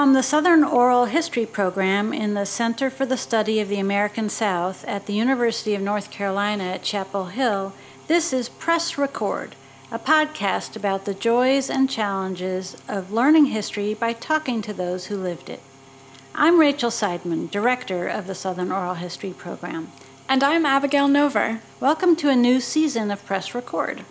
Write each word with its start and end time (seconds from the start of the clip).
from 0.00 0.14
the 0.14 0.22
Southern 0.22 0.64
Oral 0.64 1.04
History 1.04 1.44
Program 1.44 2.10
in 2.14 2.32
the 2.32 2.46
Center 2.46 2.88
for 2.88 3.04
the 3.04 3.18
Study 3.18 3.60
of 3.60 3.68
the 3.68 3.78
American 3.78 4.30
South 4.30 4.82
at 4.86 5.04
the 5.04 5.12
University 5.12 5.74
of 5.74 5.82
North 5.82 6.10
Carolina 6.10 6.64
at 6.64 6.82
Chapel 6.82 7.26
Hill. 7.26 7.74
This 8.06 8.32
is 8.32 8.48
Press 8.48 8.96
Record, 8.96 9.56
a 9.92 9.98
podcast 9.98 10.74
about 10.74 11.04
the 11.04 11.12
joys 11.12 11.68
and 11.68 11.90
challenges 11.90 12.78
of 12.88 13.12
learning 13.12 13.46
history 13.46 13.92
by 13.92 14.14
talking 14.14 14.62
to 14.62 14.72
those 14.72 15.08
who 15.08 15.18
lived 15.18 15.50
it. 15.50 15.60
I'm 16.34 16.58
Rachel 16.58 16.88
Seidman, 16.88 17.50
Director 17.50 18.08
of 18.08 18.26
the 18.26 18.34
Southern 18.34 18.72
Oral 18.72 18.94
History 18.94 19.34
Program. 19.36 19.92
And 20.30 20.42
I'm 20.42 20.64
Abigail 20.64 21.08
Nover. 21.08 21.60
Welcome 21.78 22.16
to 22.16 22.30
a 22.30 22.36
new 22.36 22.60
season 22.60 23.10
of 23.10 23.26
Press 23.26 23.54
Record. 23.54 24.04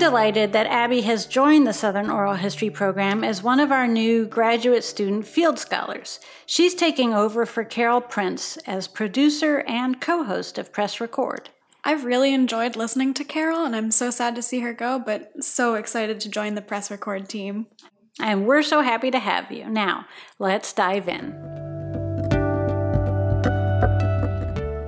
Delighted 0.00 0.54
that 0.54 0.66
Abby 0.66 1.02
has 1.02 1.26
joined 1.26 1.66
the 1.66 1.74
Southern 1.74 2.08
Oral 2.08 2.34
History 2.34 2.70
program 2.70 3.22
as 3.22 3.42
one 3.42 3.60
of 3.60 3.70
our 3.70 3.86
new 3.86 4.24
graduate 4.24 4.82
student 4.82 5.26
field 5.26 5.58
scholars. 5.58 6.20
She's 6.46 6.74
taking 6.74 7.12
over 7.12 7.44
for 7.44 7.64
Carol 7.64 8.00
Prince 8.00 8.56
as 8.66 8.88
producer 8.88 9.62
and 9.68 10.00
co 10.00 10.24
host 10.24 10.56
of 10.56 10.72
Press 10.72 11.02
Record. 11.02 11.50
I've 11.84 12.04
really 12.04 12.32
enjoyed 12.32 12.76
listening 12.76 13.12
to 13.14 13.24
Carol, 13.24 13.64
and 13.64 13.76
I'm 13.76 13.90
so 13.90 14.10
sad 14.10 14.34
to 14.36 14.42
see 14.42 14.60
her 14.60 14.72
go, 14.72 14.98
but 14.98 15.44
so 15.44 15.74
excited 15.74 16.18
to 16.20 16.30
join 16.30 16.54
the 16.54 16.62
Press 16.62 16.90
Record 16.90 17.28
team. 17.28 17.66
And 18.18 18.46
we're 18.46 18.62
so 18.62 18.80
happy 18.80 19.10
to 19.10 19.18
have 19.18 19.52
you. 19.52 19.68
Now, 19.68 20.06
let's 20.38 20.72
dive 20.72 21.08
in. 21.08 21.59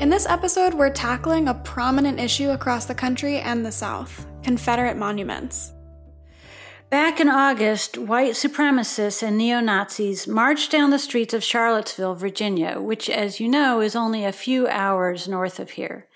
In 0.02 0.10
this 0.10 0.26
episode, 0.26 0.74
we're 0.74 0.90
tackling 0.90 1.46
a 1.46 1.54
prominent 1.54 2.18
issue 2.18 2.50
across 2.50 2.86
the 2.86 2.94
country 2.94 3.38
and 3.38 3.64
the 3.64 3.70
South 3.70 4.26
Confederate 4.42 4.96
monuments. 4.96 5.72
Back 6.90 7.20
in 7.20 7.28
August, 7.28 7.96
white 7.96 8.32
supremacists 8.32 9.22
and 9.22 9.38
neo 9.38 9.60
Nazis 9.60 10.26
marched 10.26 10.72
down 10.72 10.90
the 10.90 10.98
streets 10.98 11.34
of 11.34 11.44
Charlottesville, 11.44 12.16
Virginia, 12.16 12.80
which, 12.80 13.08
as 13.08 13.38
you 13.38 13.48
know, 13.48 13.80
is 13.80 13.94
only 13.94 14.24
a 14.24 14.32
few 14.32 14.66
hours 14.66 15.28
north 15.28 15.60
of 15.60 15.70
here. 15.70 16.08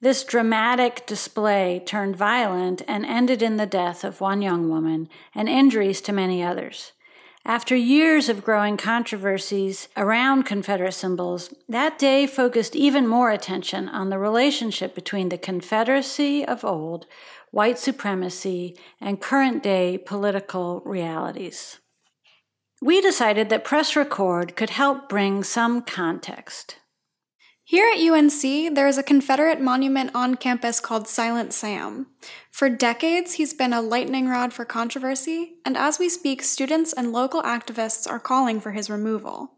This 0.00 0.24
dramatic 0.24 1.06
display 1.06 1.82
turned 1.84 2.16
violent 2.16 2.80
and 2.88 3.04
ended 3.04 3.42
in 3.42 3.58
the 3.58 3.66
death 3.66 4.02
of 4.02 4.22
one 4.22 4.40
young 4.40 4.70
woman 4.70 5.10
and 5.34 5.46
injuries 5.46 6.00
to 6.00 6.12
many 6.14 6.42
others. 6.42 6.92
After 7.48 7.76
years 7.76 8.28
of 8.28 8.42
growing 8.42 8.76
controversies 8.76 9.88
around 9.96 10.42
Confederate 10.42 10.94
symbols, 10.94 11.54
that 11.68 11.96
day 11.96 12.26
focused 12.26 12.74
even 12.74 13.06
more 13.06 13.30
attention 13.30 13.88
on 13.88 14.10
the 14.10 14.18
relationship 14.18 14.96
between 14.96 15.28
the 15.28 15.38
Confederacy 15.38 16.44
of 16.44 16.64
old, 16.64 17.06
white 17.52 17.78
supremacy, 17.78 18.76
and 19.00 19.20
current 19.20 19.62
day 19.62 19.96
political 19.96 20.82
realities. 20.84 21.78
We 22.82 23.00
decided 23.00 23.48
that 23.50 23.64
Press 23.64 23.94
Record 23.94 24.56
could 24.56 24.70
help 24.70 25.08
bring 25.08 25.44
some 25.44 25.82
context. 25.82 26.78
Here 27.68 27.90
at 27.92 27.98
UNC, 27.98 28.76
there 28.76 28.86
is 28.86 28.96
a 28.96 29.02
Confederate 29.02 29.60
monument 29.60 30.12
on 30.14 30.36
campus 30.36 30.78
called 30.78 31.08
Silent 31.08 31.52
Sam. 31.52 32.06
For 32.52 32.70
decades, 32.70 33.32
he's 33.32 33.54
been 33.54 33.72
a 33.72 33.82
lightning 33.82 34.28
rod 34.28 34.52
for 34.52 34.64
controversy, 34.64 35.54
and 35.64 35.76
as 35.76 35.98
we 35.98 36.08
speak, 36.08 36.44
students 36.44 36.92
and 36.92 37.12
local 37.12 37.42
activists 37.42 38.08
are 38.08 38.20
calling 38.20 38.60
for 38.60 38.70
his 38.70 38.88
removal. 38.88 39.50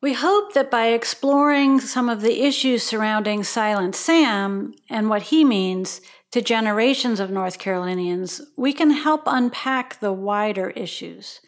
We 0.00 0.12
hope 0.12 0.54
that 0.54 0.70
by 0.70 0.90
exploring 0.90 1.80
some 1.80 2.08
of 2.08 2.20
the 2.20 2.44
issues 2.44 2.84
surrounding 2.84 3.42
Silent 3.42 3.96
Sam 3.96 4.72
and 4.88 5.10
what 5.10 5.22
he 5.22 5.44
means, 5.44 6.00
to 6.30 6.40
generations 6.40 7.18
of 7.18 7.32
North 7.32 7.58
Carolinians, 7.58 8.40
we 8.56 8.72
can 8.72 8.90
help 8.90 9.22
unpack 9.26 9.98
the 9.98 10.12
wider 10.12 10.70
issues. 10.70 11.40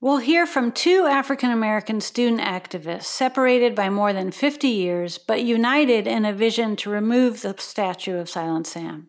We'll 0.00 0.18
hear 0.18 0.46
from 0.46 0.70
two 0.70 1.06
African 1.10 1.50
American 1.50 2.00
student 2.00 2.40
activists 2.40 3.04
separated 3.04 3.74
by 3.74 3.90
more 3.90 4.12
than 4.12 4.30
50 4.30 4.68
years, 4.68 5.18
but 5.18 5.42
united 5.42 6.06
in 6.06 6.24
a 6.24 6.32
vision 6.32 6.76
to 6.76 6.90
remove 6.90 7.42
the 7.42 7.56
statue 7.58 8.16
of 8.16 8.30
Silent 8.30 8.68
Sam. 8.68 9.08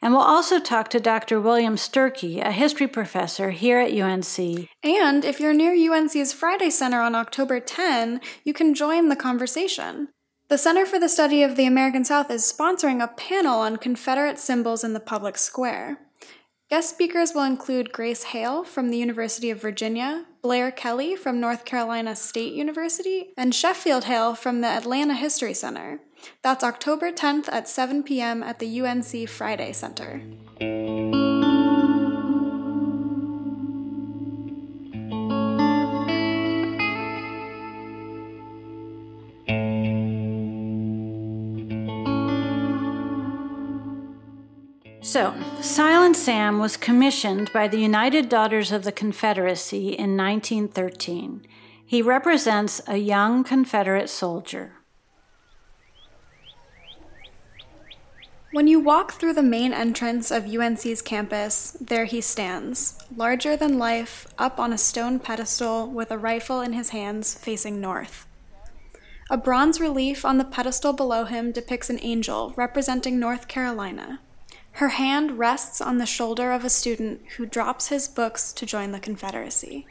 And 0.00 0.14
we'll 0.14 0.22
also 0.22 0.60
talk 0.60 0.88
to 0.90 1.00
Dr. 1.00 1.38
William 1.38 1.76
Sturkey, 1.76 2.40
a 2.40 2.52
history 2.52 2.86
professor 2.86 3.50
here 3.50 3.78
at 3.80 3.92
UNC. 3.92 4.68
And 4.82 5.26
if 5.26 5.40
you're 5.40 5.52
near 5.52 5.74
UNC's 5.74 6.32
Friday 6.32 6.70
Center 6.70 7.02
on 7.02 7.14
October 7.14 7.60
10, 7.60 8.22
you 8.44 8.54
can 8.54 8.74
join 8.74 9.10
the 9.10 9.16
conversation. 9.16 10.08
The 10.48 10.56
Center 10.56 10.86
for 10.86 10.98
the 10.98 11.10
Study 11.10 11.42
of 11.42 11.56
the 11.56 11.66
American 11.66 12.06
South 12.06 12.30
is 12.30 12.50
sponsoring 12.50 13.04
a 13.04 13.08
panel 13.08 13.58
on 13.58 13.76
Confederate 13.76 14.38
symbols 14.38 14.82
in 14.82 14.94
the 14.94 15.00
public 15.00 15.36
square. 15.36 15.98
Guest 16.70 16.90
speakers 16.90 17.32
will 17.34 17.44
include 17.44 17.92
Grace 17.92 18.24
Hale 18.24 18.62
from 18.62 18.90
the 18.90 18.98
University 18.98 19.48
of 19.48 19.58
Virginia, 19.58 20.26
Blair 20.42 20.70
Kelley 20.70 21.16
from 21.16 21.40
North 21.40 21.64
Carolina 21.64 22.14
State 22.14 22.52
University, 22.52 23.32
and 23.38 23.54
Sheffield 23.54 24.04
Hale 24.04 24.34
from 24.34 24.60
the 24.60 24.66
Atlanta 24.66 25.14
History 25.14 25.54
Center. 25.54 26.00
That's 26.42 26.62
October 26.62 27.10
10th 27.10 27.48
at 27.50 27.70
7 27.70 28.02
p.m. 28.02 28.42
at 28.42 28.58
the 28.58 28.82
UNC 28.82 29.30
Friday 29.30 29.72
Center. 29.72 30.20
So, 45.08 45.34
Silent 45.62 46.16
Sam 46.16 46.58
was 46.58 46.76
commissioned 46.76 47.50
by 47.54 47.66
the 47.66 47.80
United 47.80 48.28
Daughters 48.28 48.70
of 48.70 48.84
the 48.84 48.92
Confederacy 48.92 49.94
in 49.94 50.18
1913. 50.18 51.46
He 51.86 52.02
represents 52.02 52.82
a 52.86 52.98
young 52.98 53.42
Confederate 53.42 54.10
soldier. 54.10 54.72
When 58.52 58.66
you 58.66 58.80
walk 58.80 59.12
through 59.12 59.32
the 59.32 59.42
main 59.42 59.72
entrance 59.72 60.30
of 60.30 60.44
UNC's 60.44 61.00
campus, 61.00 61.74
there 61.80 62.04
he 62.04 62.20
stands, 62.20 62.98
larger 63.16 63.56
than 63.56 63.78
life, 63.78 64.26
up 64.36 64.60
on 64.60 64.74
a 64.74 64.78
stone 64.78 65.20
pedestal 65.20 65.86
with 65.86 66.10
a 66.10 66.18
rifle 66.18 66.60
in 66.60 66.74
his 66.74 66.90
hands 66.90 67.32
facing 67.34 67.80
north. 67.80 68.26
A 69.30 69.38
bronze 69.38 69.80
relief 69.80 70.26
on 70.26 70.36
the 70.36 70.44
pedestal 70.44 70.92
below 70.92 71.24
him 71.24 71.50
depicts 71.50 71.88
an 71.88 71.98
angel 72.02 72.52
representing 72.58 73.18
North 73.18 73.48
Carolina. 73.48 74.20
Her 74.78 74.90
hand 74.90 75.40
rests 75.40 75.80
on 75.80 75.98
the 75.98 76.06
shoulder 76.06 76.52
of 76.52 76.64
a 76.64 76.70
student 76.70 77.22
who 77.36 77.46
drops 77.46 77.88
his 77.88 78.06
books 78.06 78.52
to 78.52 78.64
join 78.64 78.92
the 78.92 79.00
Confederacy. 79.00 79.88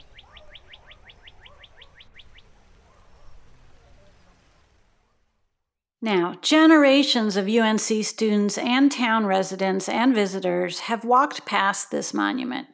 Now, 6.02 6.36
generations 6.42 7.36
of 7.36 7.50
UNC 7.50 8.06
students 8.06 8.58
and 8.58 8.90
town 8.90 9.26
residents 9.26 9.90
and 9.90 10.16
visitors 10.16 10.80
have 10.80 11.04
walked 11.04 11.46
past 11.46 11.92
this 11.92 12.14
monument. 12.14 12.68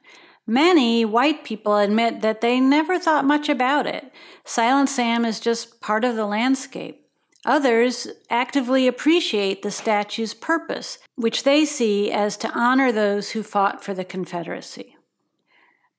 Many 0.46 1.06
white 1.06 1.44
people 1.44 1.78
admit 1.78 2.22
that 2.22 2.42
they 2.42 2.60
never 2.60 3.00
thought 3.00 3.26
much 3.26 3.50
about 3.50 3.88
it. 3.88 4.12
Silent 4.46 4.90
Sam 4.90 5.26
is 5.26 5.40
just 5.40 5.82
part 5.82 6.06
of 6.06 6.16
the 6.16 6.28
landscape. 6.28 7.03
Others 7.46 8.08
actively 8.30 8.88
appreciate 8.88 9.62
the 9.62 9.72
statue's 9.72 10.34
purpose, 10.34 10.98
which 11.16 11.44
they 11.44 11.66
see 11.66 12.12
as 12.12 12.38
to 12.38 12.52
honor 12.58 12.92
those 12.92 13.32
who 13.32 13.44
fought 13.44 13.84
for 13.84 13.94
the 13.94 14.06
Confederacy. 14.06 14.96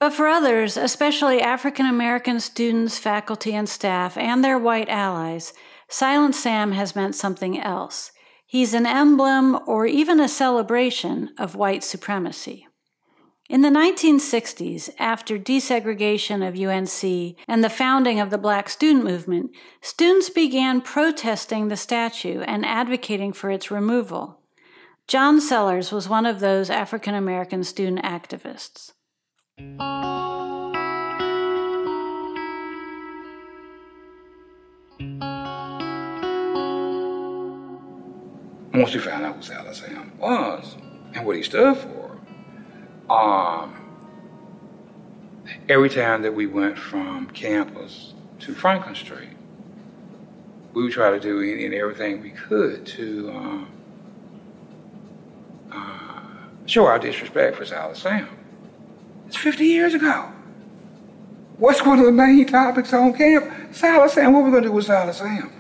But 0.01 0.13
for 0.13 0.27
others, 0.27 0.77
especially 0.77 1.41
African 1.41 1.87
American 1.87 2.41
students, 2.41 2.99
faculty, 2.99 3.55
and 3.55 3.69
staff, 3.69 4.17
and 4.17 4.43
their 4.43 4.59
white 4.59 4.89
allies, 4.89 5.53
Silent 5.89 6.35
Sam 6.35 6.73
has 6.73 6.97
meant 6.97 7.15
something 7.15 7.61
else. 7.61 8.11
He's 8.47 8.75
an 8.75 8.87
emblem 8.87 9.59
or 9.67 9.87
even 9.87 10.21
a 10.21 10.29
celebration 10.29 11.31
of 11.39 11.55
white 11.55 11.85
supremacy. 11.85 12.67
In 13.51 13.61
the 13.61 13.69
1960s, 13.69 14.89
after 14.99 15.39
desegregation 15.39 16.41
of 16.47 16.59
UNC 16.59 17.37
and 17.47 17.63
the 17.63 17.69
founding 17.69 18.19
of 18.19 18.31
the 18.31 18.39
Black 18.39 18.71
Student 18.71 19.05
Movement, 19.05 19.51
students 19.83 20.31
began 20.31 20.81
protesting 20.81 21.69
the 21.69 21.77
statue 21.77 22.41
and 22.41 22.65
advocating 22.65 23.35
for 23.35 23.51
its 23.51 23.71
removal. 23.71 24.41
John 25.07 25.43
Sellers 25.43 25.93
was 25.93 26.09
one 26.09 26.25
of 26.25 26.41
those 26.41 26.71
African 26.71 27.15
American 27.15 27.65
student 27.65 28.03
activists. 28.03 28.93
Once 38.73 38.95
we 38.95 39.01
found 39.01 39.27
out 39.27 39.37
who 39.37 39.43
Silent 39.43 39.77
Sam 39.77 40.13
was 40.19 40.77
and 41.15 41.27
what 41.27 41.37
he 41.37 41.43
stood 41.43 41.77
for, 41.77 42.04
um, 43.11 43.75
every 45.69 45.91
time 45.91 46.23
that 46.23 46.35
we 46.35 46.47
went 46.47 46.79
from 46.79 47.27
campus 47.29 48.15
to 48.41 48.55
Franklin 48.55 48.95
Street, 48.95 49.31
we 50.73 50.83
would 50.83 50.93
try 50.93 51.11
to 51.11 51.21
do 51.21 51.41
any 51.41 51.67
and 51.67 51.75
everything 51.75 52.21
we 52.21 52.31
could 52.31 52.85
to 52.87 53.31
um, 53.31 53.69
uh, 55.71 56.21
show 56.67 56.87
our 56.87 56.99
disrespect 56.99 57.57
for 57.57 57.65
Silent 57.65 57.97
Sam. 57.97 58.29
It's 59.27 59.37
50 59.37 59.65
years 59.65 59.95
ago. 59.95 60.31
What's 61.59 61.85
one 61.85 62.01
of 62.01 62.05
the 62.05 62.13
main 62.13 62.47
topics 62.47 62.93
on 62.93 63.15
camp? 63.15 63.75
Silent 63.75 64.11
Sam. 64.11 64.33
What 64.33 64.41
are 64.41 64.45
we 64.45 64.51
going 64.51 64.65
to 64.65 64.69
do 64.71 64.75
with 64.75 64.87
Silent 64.87 65.17
Sam? 65.17 65.53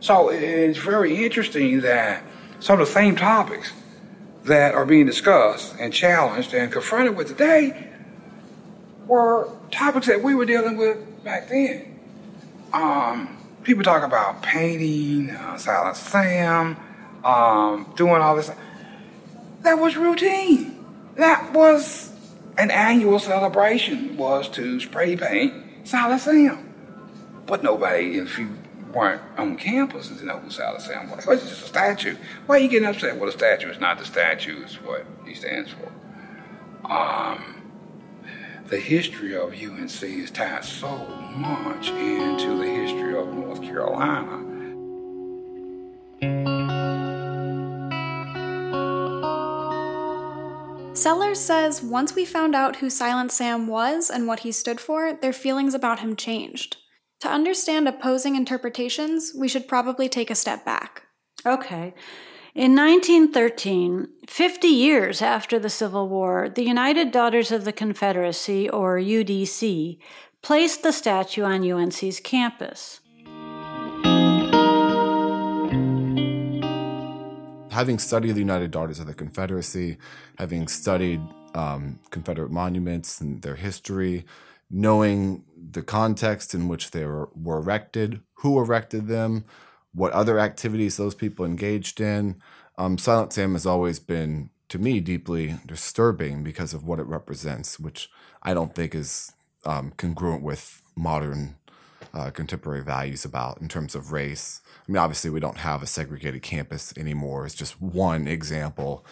So 0.00 0.30
it's 0.30 0.78
very 0.78 1.24
interesting 1.24 1.80
that 1.82 2.22
some 2.58 2.80
of 2.80 2.86
the 2.86 2.92
same 2.92 3.16
topics 3.16 3.72
that 4.46 4.74
are 4.74 4.84
being 4.84 5.06
discussed 5.06 5.74
and 5.78 5.92
challenged 5.92 6.54
and 6.54 6.72
confronted 6.72 7.16
with 7.16 7.28
today 7.28 7.90
were 9.06 9.48
topics 9.70 10.06
that 10.06 10.22
we 10.22 10.34
were 10.34 10.44
dealing 10.44 10.76
with 10.76 11.24
back 11.24 11.48
then. 11.48 11.98
Um, 12.72 13.36
people 13.64 13.82
talk 13.82 14.02
about 14.02 14.42
painting, 14.42 15.30
uh, 15.30 15.58
Silent 15.58 15.96
Sam, 15.96 16.76
um, 17.24 17.92
doing 17.96 18.22
all 18.22 18.36
this. 18.36 18.50
That 19.62 19.78
was 19.78 19.96
routine. 19.96 20.84
That 21.16 21.52
was 21.52 22.12
an 22.56 22.70
annual 22.70 23.18
celebration 23.18 24.16
was 24.16 24.48
to 24.50 24.80
spray 24.80 25.16
paint 25.16 25.54
Silent 25.84 26.20
Sam. 26.20 26.72
But 27.46 27.62
nobody, 27.62 28.18
if 28.18 28.38
you 28.38 28.56
weren't 28.96 29.20
on 29.36 29.56
campus 29.56 30.10
and 30.10 30.22
know 30.24 30.38
who 30.38 30.50
Silent 30.50 30.82
Sam 30.82 31.10
was. 31.10 31.26
It's 31.28 31.50
just 31.50 31.64
a 31.64 31.68
statue. 31.68 32.16
Why 32.46 32.56
are 32.56 32.58
you 32.58 32.68
getting 32.68 32.88
upset? 32.88 33.16
Well, 33.16 33.26
the 33.26 33.32
statue 33.32 33.70
is 33.70 33.78
not 33.78 33.98
the 33.98 34.06
statue, 34.06 34.62
it's 34.62 34.80
what 34.82 35.06
he 35.26 35.34
stands 35.34 35.70
for. 35.70 35.92
Um, 36.90 37.62
the 38.68 38.78
history 38.78 39.36
of 39.36 39.52
UNC 39.52 40.02
is 40.02 40.30
tied 40.30 40.64
so 40.64 40.96
much 41.36 41.90
into 41.90 42.56
the 42.58 42.66
history 42.66 43.14
of 43.14 43.32
North 43.34 43.60
Carolina. 43.60 44.44
Sellers 50.94 51.38
says 51.38 51.82
once 51.82 52.14
we 52.14 52.24
found 52.24 52.54
out 52.54 52.76
who 52.76 52.88
Silent 52.88 53.30
Sam 53.30 53.66
was 53.66 54.08
and 54.08 54.26
what 54.26 54.40
he 54.40 54.50
stood 54.50 54.80
for, 54.80 55.12
their 55.12 55.34
feelings 55.34 55.74
about 55.74 56.00
him 56.00 56.16
changed. 56.16 56.78
To 57.20 57.28
understand 57.28 57.88
opposing 57.88 58.36
interpretations, 58.36 59.32
we 59.34 59.48
should 59.48 59.66
probably 59.66 60.08
take 60.08 60.30
a 60.30 60.34
step 60.34 60.64
back. 60.64 61.04
Okay. 61.46 61.94
In 62.54 62.74
1913, 62.74 64.08
50 64.26 64.68
years 64.68 65.22
after 65.22 65.58
the 65.58 65.70
Civil 65.70 66.08
War, 66.08 66.48
the 66.48 66.64
United 66.64 67.10
Daughters 67.10 67.50
of 67.50 67.64
the 67.64 67.72
Confederacy, 67.72 68.68
or 68.68 68.98
UDC, 68.98 69.98
placed 70.42 70.82
the 70.82 70.92
statue 70.92 71.42
on 71.42 71.70
UNC's 71.70 72.20
campus. 72.20 73.00
Having 77.70 77.98
studied 77.98 78.32
the 78.32 78.40
United 78.40 78.70
Daughters 78.70 79.00
of 79.00 79.06
the 79.06 79.14
Confederacy, 79.14 79.98
having 80.38 80.68
studied 80.68 81.20
um, 81.54 81.98
Confederate 82.10 82.50
monuments 82.50 83.20
and 83.20 83.42
their 83.42 83.56
history, 83.56 84.24
knowing 84.70 85.44
the 85.70 85.82
context 85.82 86.54
in 86.54 86.68
which 86.68 86.90
they 86.90 87.04
were, 87.04 87.28
were 87.34 87.58
erected, 87.58 88.20
who 88.34 88.58
erected 88.58 89.08
them, 89.08 89.44
what 89.92 90.12
other 90.12 90.38
activities 90.38 90.96
those 90.96 91.14
people 91.14 91.44
engaged 91.44 92.00
in. 92.00 92.40
Um, 92.78 92.98
Silent 92.98 93.32
Sam 93.32 93.54
has 93.54 93.66
always 93.66 93.98
been, 93.98 94.50
to 94.68 94.78
me, 94.78 95.00
deeply 95.00 95.56
disturbing 95.64 96.44
because 96.44 96.74
of 96.74 96.84
what 96.84 96.98
it 96.98 97.06
represents, 97.06 97.80
which 97.80 98.10
I 98.42 98.52
don't 98.52 98.74
think 98.74 98.94
is 98.94 99.32
um, 99.64 99.92
congruent 99.96 100.42
with 100.42 100.82
modern 100.94 101.56
uh, 102.12 102.30
contemporary 102.30 102.84
values 102.84 103.24
about 103.24 103.60
in 103.60 103.68
terms 103.68 103.94
of 103.94 104.12
race. 104.12 104.60
I 104.86 104.92
mean, 104.92 104.98
obviously, 104.98 105.30
we 105.30 105.40
don't 105.40 105.58
have 105.58 105.82
a 105.82 105.86
segregated 105.86 106.42
campus 106.42 106.92
anymore. 106.96 107.46
It's 107.46 107.54
just 107.54 107.80
one 107.80 108.28
example. 108.28 109.04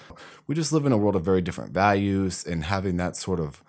We 0.47 0.55
just 0.55 0.73
live 0.73 0.87
in 0.87 0.93
a 0.93 0.99
world 0.99 1.17
of 1.17 1.25
very 1.25 1.41
different 1.41 1.73
values, 1.73 2.45
and 2.45 2.65
having 2.65 2.99
that 2.99 3.17
sort 3.17 3.41
of 3.41 3.64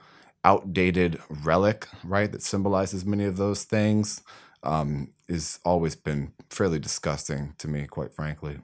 outdated 0.45 1.19
relic, 1.43 1.87
right, 2.03 2.31
that 2.31 2.43
symbolizes 2.43 3.03
many 3.03 3.25
of 3.25 3.35
those 3.35 3.63
things, 3.63 4.21
um, 4.63 5.11
is 5.27 5.59
always 5.65 5.95
been 5.95 6.31
fairly 6.49 6.79
disgusting 6.79 7.55
to 7.57 7.67
me, 7.67 7.87
quite 7.87 8.13
frankly. 8.13 8.59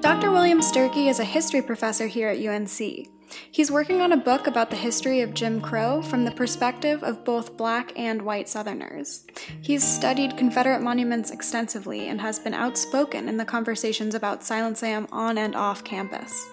Dr. 0.00 0.30
William 0.30 0.60
Sturkey 0.60 1.08
is 1.08 1.18
a 1.18 1.24
history 1.24 1.62
professor 1.62 2.06
here 2.06 2.28
at 2.28 2.38
UNC. 2.38 3.08
He's 3.50 3.70
working 3.70 4.00
on 4.00 4.12
a 4.12 4.16
book 4.16 4.46
about 4.46 4.70
the 4.70 4.76
history 4.76 5.20
of 5.22 5.34
Jim 5.34 5.60
Crow 5.60 6.02
from 6.02 6.24
the 6.24 6.32
perspective 6.32 7.02
of 7.02 7.24
both 7.24 7.56
black 7.56 7.92
and 7.96 8.22
white 8.22 8.48
Southerners. 8.48 9.24
He's 9.62 9.86
studied 9.86 10.36
Confederate 10.36 10.82
monuments 10.82 11.30
extensively 11.30 12.08
and 12.08 12.20
has 12.20 12.38
been 12.38 12.54
outspoken 12.54 13.28
in 13.28 13.38
the 13.38 13.44
conversations 13.44 14.14
about 14.14 14.44
Silent 14.44 14.78
Sam 14.78 15.08
on 15.10 15.38
and 15.38 15.56
off 15.56 15.82
campus. 15.82 16.46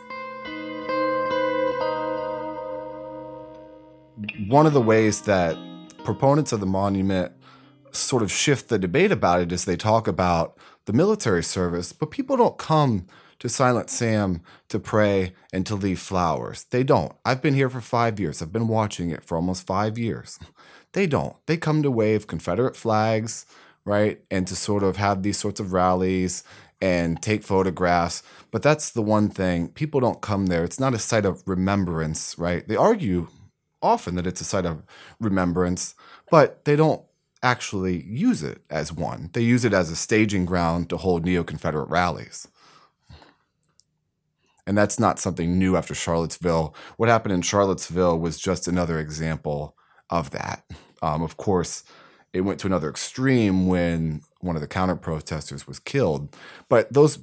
One 4.48 4.66
of 4.66 4.74
the 4.74 4.82
ways 4.82 5.22
that 5.22 5.58
proponents 6.04 6.52
of 6.52 6.60
the 6.60 6.66
monument 6.66 7.34
sort 7.92 8.24
of 8.24 8.32
shift 8.32 8.70
the 8.70 8.80
debate 8.80 9.12
about 9.12 9.42
it 9.42 9.52
is 9.52 9.66
they 9.66 9.76
talk 9.76 10.08
about 10.08 10.58
the 10.86 10.94
military 10.94 11.44
service, 11.44 11.92
but 11.94 12.12
people 12.12 12.38
don't 12.38 12.58
come 12.58 13.08
to 13.40 13.50
Silent 13.50 13.90
Sam 13.90 14.42
to 14.68 14.80
pray 14.80 15.34
and 15.54 15.66
to 15.66 15.76
leave 15.76 16.00
flowers. 16.00 16.66
They 16.66 16.84
don't. 16.84 17.14
I've 17.26 17.42
been 17.42 17.54
here 17.54 17.70
for 17.70 17.82
five 17.82 18.20
years. 18.20 18.42
I've 18.42 18.52
been 18.52 18.68
watching 18.68 19.10
it 19.10 19.24
for 19.24 19.36
almost 19.36 19.68
five 19.68 19.98
years. 19.98 20.40
They 20.94 21.06
don't. 21.06 21.36
They 21.46 21.56
come 21.56 21.84
to 21.84 21.92
wave 21.92 22.26
Confederate 22.26 22.76
flags, 22.76 23.46
right? 23.86 24.20
And 24.32 24.48
to 24.48 24.56
sort 24.56 24.82
of 24.82 24.98
have 24.98 25.22
these 25.22 25.38
sorts 25.38 25.60
of 25.60 25.72
rallies 25.72 26.44
and 26.82 27.22
take 27.22 27.44
photographs. 27.44 28.24
But 28.50 28.64
that's 28.64 28.90
the 28.90 29.04
one 29.04 29.30
thing. 29.30 29.68
People 29.70 30.00
don't 30.00 30.20
come 30.20 30.48
there. 30.48 30.64
It's 30.64 30.80
not 30.80 30.96
a 30.96 30.98
site 30.98 31.26
of 31.26 31.48
remembrance, 31.48 32.40
right? 32.40 32.68
They 32.68 32.76
argue 32.76 33.28
often 33.82 34.16
that 34.16 34.28
it's 34.28 34.42
a 34.42 34.46
site 34.46 34.66
of 34.66 34.84
remembrance, 35.20 35.96
but 36.30 36.66
they 36.66 36.76
don't 36.76 37.04
actually 37.42 38.04
use 38.04 38.44
it 38.44 38.62
as 38.70 38.92
one. 38.92 39.30
They 39.34 39.42
use 39.42 39.64
it 39.64 39.74
as 39.74 39.90
a 39.90 39.96
staging 39.96 40.46
ground 40.46 40.90
to 40.90 40.98
hold 40.98 41.26
neo 41.26 41.44
Confederate 41.44 41.90
rallies. 41.90 42.48
And 44.68 44.78
that's 44.78 45.00
not 45.00 45.20
something 45.20 45.58
new 45.58 45.76
after 45.76 45.96
Charlottesville. 45.96 46.76
What 46.98 47.10
happened 47.10 47.34
in 47.34 47.42
Charlottesville 47.42 48.20
was 48.20 48.38
just 48.38 48.68
another 48.68 49.00
example 49.00 49.76
of 50.10 50.30
that. 50.32 50.64
Um, 51.02 51.24
of 51.24 51.38
course, 51.38 51.84
it 52.34 52.42
went 52.42 52.60
to 52.60 52.68
another 52.68 52.90
extreme 52.90 53.68
when 53.68 54.22
one 54.42 54.56
of 54.56 54.62
the 54.62 54.68
counter 54.68 54.96
protesters 54.96 55.66
was 55.66 55.80
killed. 55.80 56.36
But 56.68 56.94
those, 56.94 57.20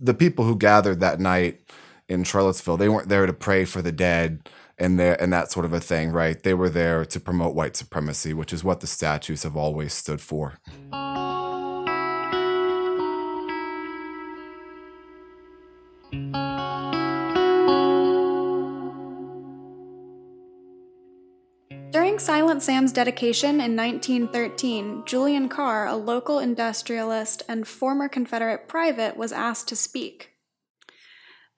the 0.00 0.14
people 0.14 0.44
who 0.44 0.56
gathered 0.56 1.00
that 1.00 1.20
night 1.20 1.60
in 2.08 2.24
Charlottesville, 2.24 2.76
they 2.76 2.88
weren't 2.88 3.08
there 3.08 3.26
to 3.26 3.32
pray 3.32 3.64
for 3.64 3.80
the 3.80 3.92
dead 3.92 4.48
and 4.78 4.98
there 4.98 5.20
and 5.20 5.32
that 5.32 5.50
sort 5.50 5.64
of 5.64 5.72
a 5.72 5.80
thing, 5.80 6.10
right? 6.10 6.42
They 6.42 6.54
were 6.54 6.70
there 6.70 7.04
to 7.04 7.20
promote 7.20 7.54
white 7.54 7.76
supremacy, 7.76 8.32
which 8.32 8.52
is 8.52 8.64
what 8.64 8.80
the 8.80 8.86
statues 8.86 9.42
have 9.42 9.56
always 9.56 9.92
stood 9.92 10.20
for. 10.20 10.58
During 21.90 22.18
Silent 22.18 22.62
Sam's 22.62 22.92
dedication 22.92 23.60
in 23.60 23.74
1913, 23.74 25.04
Julian 25.06 25.48
Carr, 25.48 25.86
a 25.86 25.96
local 25.96 26.38
industrialist 26.38 27.42
and 27.48 27.66
former 27.66 28.08
Confederate 28.08 28.68
private, 28.68 29.16
was 29.16 29.32
asked 29.32 29.68
to 29.68 29.76
speak. 29.76 30.37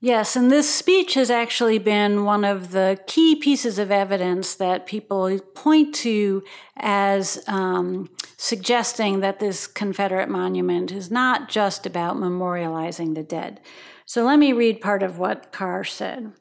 Yes, 0.02 0.34
and 0.34 0.50
this 0.50 0.74
speech 0.74 1.12
has 1.12 1.30
actually 1.30 1.78
been 1.78 2.24
one 2.24 2.42
of 2.42 2.70
the 2.70 2.98
key 3.06 3.36
pieces 3.36 3.78
of 3.78 3.90
evidence 3.90 4.54
that 4.54 4.86
people 4.86 5.38
point 5.54 5.94
to 5.96 6.42
as 6.78 7.44
um, 7.46 8.08
suggesting 8.38 9.20
that 9.20 9.40
this 9.40 9.66
Confederate 9.66 10.30
monument 10.30 10.90
is 10.90 11.10
not 11.10 11.50
just 11.50 11.84
about 11.84 12.16
memorializing 12.16 13.14
the 13.14 13.22
dead. 13.22 13.60
So 14.06 14.24
let 14.24 14.38
me 14.38 14.54
read 14.54 14.80
part 14.80 15.02
of 15.02 15.18
what 15.18 15.52
Carr 15.52 15.84
said. 15.84 16.32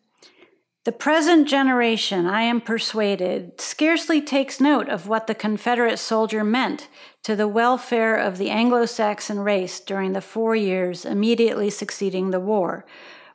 The 0.85 0.93
present 0.93 1.45
generation, 1.45 2.25
I 2.27 2.43
am 2.43 2.61
persuaded, 2.61 3.59
scarcely 3.59 4.21
takes 4.21 4.61
note 4.61 4.87
of 4.87 5.09
what 5.09 5.27
the 5.27 5.35
Confederate 5.35 5.99
soldier 5.99 6.45
meant 6.45 6.87
to 7.23 7.35
the 7.35 7.49
welfare 7.49 8.15
of 8.15 8.37
the 8.37 8.49
Anglo 8.49 8.85
Saxon 8.85 9.41
race 9.41 9.81
during 9.81 10.13
the 10.13 10.21
four 10.21 10.55
years 10.55 11.03
immediately 11.03 11.69
succeeding 11.69 12.31
the 12.31 12.39
war 12.39 12.85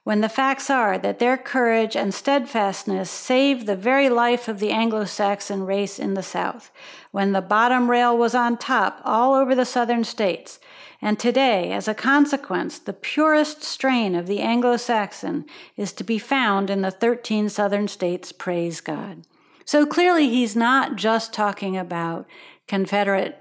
when 0.05 0.21
the 0.21 0.29
facts 0.29 0.69
are 0.69 0.99
that 0.99 1.19
their 1.19 1.39
courage 1.39 1.97
and 1.97 2.13
steadfastness 2.13 3.11
saved 3.11 3.67
the 3.67 3.75
very 3.75 4.11
life 4.11 4.49
of 4.49 4.61
the 4.61 4.71
Anglo 4.71 5.07
Saxon 5.07 5.65
race 5.65 5.99
in 5.99 6.13
the 6.13 6.23
South, 6.23 6.71
when 7.11 7.33
the 7.33 7.41
bottom 7.41 7.91
rail 7.91 8.17
was 8.17 8.35
on 8.35 8.59
top 8.59 9.01
all 9.03 9.33
over 9.35 9.55
the 9.55 9.65
southern 9.65 10.05
states. 10.05 10.61
And 11.01 11.19
today, 11.19 11.73
as 11.73 11.89
a 11.89 11.95
consequence, 11.95 12.79
the 12.79 12.93
purest 12.93 13.63
strain 13.63 14.15
of 14.15 14.27
the 14.27 14.41
Anglo 14.41 14.77
Saxon 14.77 15.47
is 15.77 15.93
to 15.95 16.05
be 16.05 16.19
found 16.19 16.69
in 16.69 16.83
the 16.83 16.91
13 16.91 17.49
southern 17.49 17.89
states, 17.89 18.31
praise 18.31 18.83
God. 18.83 19.23
So 19.65 19.87
clearly, 19.87 20.29
he's 20.29 20.55
not 20.55 20.97
just 20.97 21.33
talking 21.33 21.79
about 21.79 22.27
Confederate 22.69 23.39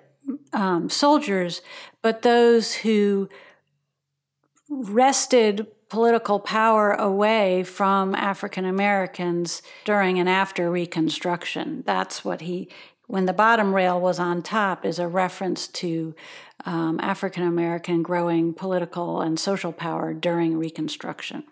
um, 0.53 0.89
soldiers, 0.89 1.62
but 2.01 2.22
those 2.22 2.74
who 2.74 3.27
wrested 4.70 5.67
political 5.94 6.40
power 6.40 6.94
away 6.94 7.64
from 7.64 8.16
African 8.16 8.66
Americans 8.66 9.62
during 9.86 10.18
and 10.18 10.28
after 10.28 10.72
Reconstruction. 10.72 11.84
That's 11.86 12.26
what 12.26 12.42
he, 12.42 12.68
when 13.06 13.28
the 13.28 13.32
bottom 13.32 13.76
rail 13.76 14.02
was 14.02 14.18
on 14.18 14.42
top, 14.42 14.88
is 14.88 14.98
a 14.98 15.08
reference 15.08 15.68
to 15.68 16.16
um, 16.66 17.00
African 17.00 17.44
American 17.44 18.02
growing 18.02 18.56
political 18.56 19.22
and 19.22 19.40
social 19.40 19.72
power 19.72 20.16
during 20.16 20.58
Reconstruction. 20.58 21.44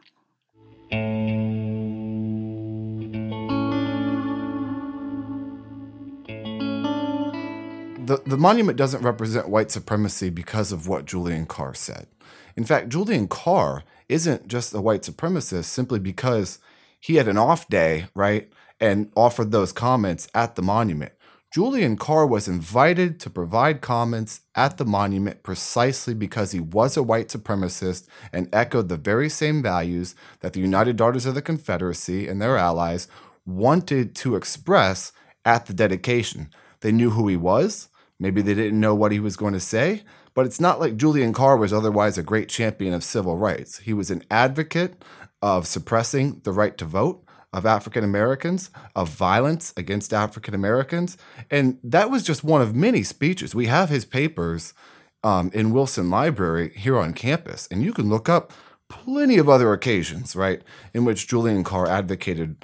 The, 8.08 8.24
the 8.26 8.38
monument 8.38 8.76
doesn't 8.76 9.04
represent 9.04 9.50
white 9.50 9.70
supremacy 9.70 10.32
because 10.32 10.72
of 10.72 10.88
what 10.88 11.06
Julian 11.06 11.46
Carr 11.46 11.76
said. 11.76 12.08
In 12.56 12.64
fact, 12.64 12.90
Julian 12.90 13.28
Carr 13.28 13.84
isn't 14.10 14.48
just 14.48 14.74
a 14.74 14.82
white 14.82 15.04
supremacist 15.04 15.66
simply 15.66 16.00
because 16.00 16.60
he 17.00 17.16
had 17.16 17.28
an 17.28 17.38
off 17.38 17.68
day, 17.68 18.08
right? 18.14 18.52
And 18.80 19.12
offered 19.16 19.52
those 19.52 19.72
comments 19.72 20.28
at 20.34 20.56
the 20.56 20.62
monument. 20.62 21.14
Julian 21.54 21.98
Carr 21.98 22.26
was 22.26 22.48
invited 22.48 23.20
to 23.20 23.30
provide 23.30 23.82
comments 23.82 24.40
at 24.56 24.78
the 24.78 24.86
monument 24.86 25.44
precisely 25.44 26.14
because 26.14 26.54
he 26.54 26.62
was 26.62 26.96
a 26.96 27.04
white 27.04 27.28
supremacist 27.28 28.08
and 28.32 28.48
echoed 28.54 28.88
the 28.88 28.96
very 28.96 29.28
same 29.28 29.62
values 29.62 30.16
that 30.40 30.54
the 30.54 30.62
United 30.62 30.96
Daughters 30.96 31.26
of 31.26 31.36
the 31.36 31.42
Confederacy 31.42 32.30
and 32.30 32.42
their 32.42 32.56
allies 32.56 33.10
wanted 33.46 34.16
to 34.16 34.38
express 34.38 35.12
at 35.44 35.66
the 35.66 35.74
dedication. 35.74 36.50
They 36.80 36.94
knew 36.94 37.10
who 37.10 37.28
he 37.28 37.36
was. 37.36 37.90
Maybe 38.22 38.44
they 38.44 38.54
didn't 38.54 38.80
know 38.80 38.94
what 38.94 39.12
he 39.12 39.20
was 39.20 39.36
going 39.36 39.54
to 39.54 39.60
say, 39.60 40.04
but 40.36 40.46
it's 40.46 40.62
not 40.62 40.80
like 40.80 40.96
Julian 40.96 41.34
Carr 41.34 41.58
was 41.58 41.74
otherwise 41.74 42.20
a 42.20 42.24
great 42.24 42.50
champion 42.50 42.94
of 42.94 43.04
civil 43.04 43.36
rights. 43.36 43.80
He 43.80 43.94
was 43.94 44.12
an 44.12 44.24
advocate 44.30 45.04
of 45.42 45.66
suppressing 45.66 46.40
the 46.44 46.52
right 46.52 46.78
to 46.78 46.86
vote 46.86 47.26
of 47.52 47.66
African 47.66 48.04
Americans, 48.04 48.70
of 48.96 49.10
violence 49.10 49.74
against 49.76 50.14
African 50.14 50.54
Americans. 50.54 51.18
And 51.50 51.80
that 51.84 52.12
was 52.12 52.22
just 52.22 52.44
one 52.44 52.62
of 52.62 52.76
many 52.76 53.02
speeches. 53.02 53.56
We 53.56 53.66
have 53.66 53.90
his 53.90 54.06
papers 54.06 54.76
um, 55.24 55.50
in 55.52 55.74
Wilson 55.74 56.12
Library 56.12 56.70
here 56.76 57.00
on 57.00 57.14
campus, 57.14 57.68
and 57.72 57.82
you 57.82 57.92
can 57.92 58.08
look 58.08 58.30
up 58.30 58.54
plenty 58.88 59.40
of 59.40 59.50
other 59.50 59.74
occasions, 59.74 60.36
right, 60.36 60.62
in 60.94 61.06
which 61.06 61.28
Julian 61.28 61.64
Carr 61.64 61.88
advocated 61.88 62.64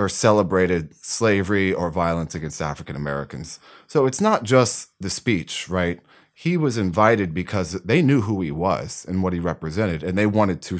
or 0.00 0.08
celebrated 0.08 0.94
slavery 0.96 1.72
or 1.72 1.90
violence 1.90 2.34
against 2.34 2.62
African 2.62 2.96
Americans. 2.96 3.60
So 3.86 4.06
it's 4.06 4.20
not 4.20 4.44
just 4.44 4.90
the 4.98 5.10
speech, 5.10 5.68
right? 5.68 6.00
he 6.40 6.56
was 6.56 6.78
invited 6.78 7.34
because 7.34 7.72
they 7.82 8.00
knew 8.00 8.22
who 8.22 8.40
he 8.40 8.50
was 8.50 9.04
and 9.06 9.22
what 9.22 9.34
he 9.34 9.38
represented 9.38 10.02
and 10.02 10.16
they 10.16 10.24
wanted 10.24 10.62
to 10.62 10.78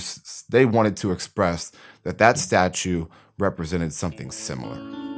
they 0.49 0.65
wanted 0.65 0.97
to 0.97 1.13
express 1.13 1.71
that 2.03 2.17
that 2.17 2.39
statue 2.39 3.05
represented 3.39 3.93
something 3.93 4.31
similar 4.31 5.10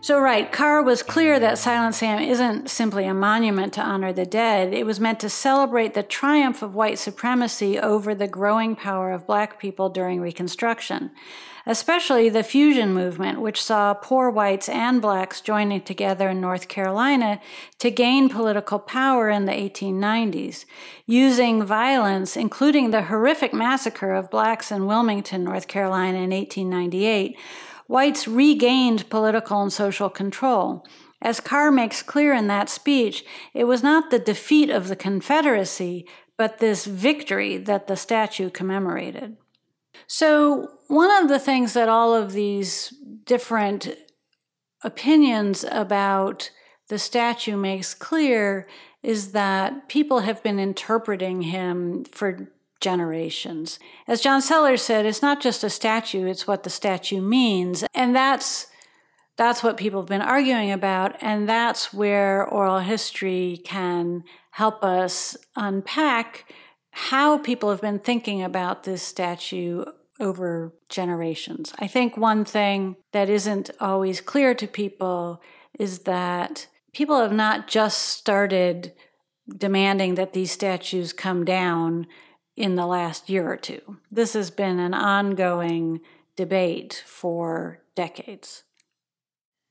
So, 0.00 0.20
right, 0.20 0.50
Carr 0.50 0.82
was 0.82 1.02
clear 1.02 1.40
that 1.40 1.58
Silent 1.58 1.94
Sam 1.96 2.22
isn't 2.22 2.70
simply 2.70 3.04
a 3.04 3.14
monument 3.14 3.72
to 3.74 3.82
honor 3.82 4.12
the 4.12 4.24
dead. 4.24 4.72
It 4.72 4.86
was 4.86 5.00
meant 5.00 5.18
to 5.20 5.28
celebrate 5.28 5.94
the 5.94 6.04
triumph 6.04 6.62
of 6.62 6.76
white 6.76 6.98
supremacy 6.98 7.78
over 7.78 8.14
the 8.14 8.28
growing 8.28 8.76
power 8.76 9.10
of 9.10 9.26
black 9.26 9.58
people 9.58 9.88
during 9.88 10.20
Reconstruction 10.20 11.10
especially 11.68 12.30
the 12.30 12.42
fusion 12.42 12.94
movement, 12.94 13.42
which 13.42 13.62
saw 13.62 13.92
poor 13.92 14.30
whites 14.30 14.70
and 14.70 15.02
blacks 15.02 15.42
joining 15.42 15.82
together 15.82 16.30
in 16.30 16.40
North 16.40 16.66
Carolina 16.66 17.38
to 17.78 17.90
gain 17.90 18.30
political 18.30 18.78
power 18.78 19.28
in 19.28 19.44
the 19.44 19.52
1890s, 19.52 20.64
using 21.04 21.62
violence, 21.62 22.38
including 22.38 22.90
the 22.90 23.02
horrific 23.02 23.52
massacre 23.52 24.14
of 24.14 24.30
blacks 24.30 24.72
in 24.72 24.86
Wilmington, 24.86 25.44
North 25.44 25.68
Carolina 25.68 26.18
in 26.18 26.30
1898. 26.30 27.36
Whites 27.88 28.28
regained 28.28 29.08
political 29.10 29.60
and 29.62 29.72
social 29.72 30.10
control. 30.10 30.86
As 31.20 31.40
Carr 31.40 31.72
makes 31.72 32.02
clear 32.02 32.32
in 32.32 32.46
that 32.46 32.68
speech, 32.68 33.24
it 33.54 33.64
was 33.64 33.82
not 33.82 34.10
the 34.10 34.18
defeat 34.18 34.70
of 34.70 34.86
the 34.88 34.94
Confederacy, 34.94 36.06
but 36.36 36.58
this 36.58 36.84
victory 36.84 37.56
that 37.56 37.88
the 37.88 37.96
statue 37.96 38.50
commemorated. 38.50 39.36
So, 40.06 40.68
one 40.86 41.10
of 41.10 41.28
the 41.28 41.40
things 41.40 41.72
that 41.72 41.88
all 41.88 42.14
of 42.14 42.32
these 42.32 42.94
different 43.24 43.88
opinions 44.84 45.64
about 45.64 46.50
the 46.88 46.98
statue 46.98 47.56
makes 47.56 47.94
clear 47.94 48.68
is 49.02 49.32
that 49.32 49.88
people 49.88 50.20
have 50.20 50.42
been 50.42 50.58
interpreting 50.58 51.42
him 51.42 52.04
for 52.04 52.52
generations. 52.80 53.78
As 54.06 54.20
John 54.20 54.40
Sellers 54.40 54.82
said, 54.82 55.06
it's 55.06 55.22
not 55.22 55.40
just 55.40 55.64
a 55.64 55.70
statue, 55.70 56.26
it's 56.26 56.46
what 56.46 56.62
the 56.62 56.70
statue 56.70 57.20
means. 57.20 57.84
And 57.94 58.14
that's 58.14 58.68
that's 59.36 59.62
what 59.62 59.76
people 59.76 60.00
have 60.00 60.08
been 60.08 60.20
arguing 60.20 60.72
about 60.72 61.16
and 61.22 61.48
that's 61.48 61.94
where 61.94 62.44
oral 62.44 62.80
history 62.80 63.60
can 63.64 64.24
help 64.50 64.82
us 64.82 65.36
unpack 65.54 66.52
how 66.90 67.38
people 67.38 67.70
have 67.70 67.80
been 67.80 68.00
thinking 68.00 68.42
about 68.42 68.82
this 68.82 69.00
statue 69.00 69.84
over 70.18 70.72
generations. 70.88 71.72
I 71.78 71.86
think 71.86 72.16
one 72.16 72.44
thing 72.44 72.96
that 73.12 73.30
isn't 73.30 73.70
always 73.80 74.20
clear 74.20 74.54
to 74.54 74.66
people 74.66 75.40
is 75.78 76.00
that 76.00 76.66
people 76.92 77.20
have 77.20 77.32
not 77.32 77.68
just 77.68 77.98
started 77.98 78.92
demanding 79.56 80.16
that 80.16 80.32
these 80.32 80.50
statues 80.50 81.12
come 81.12 81.44
down 81.44 82.08
in 82.58 82.74
the 82.74 82.86
last 82.86 83.30
year 83.30 83.50
or 83.50 83.56
two. 83.56 83.98
This 84.10 84.32
has 84.32 84.50
been 84.50 84.80
an 84.80 84.92
ongoing 84.92 86.00
debate 86.34 87.04
for 87.06 87.80
decades. 87.94 88.64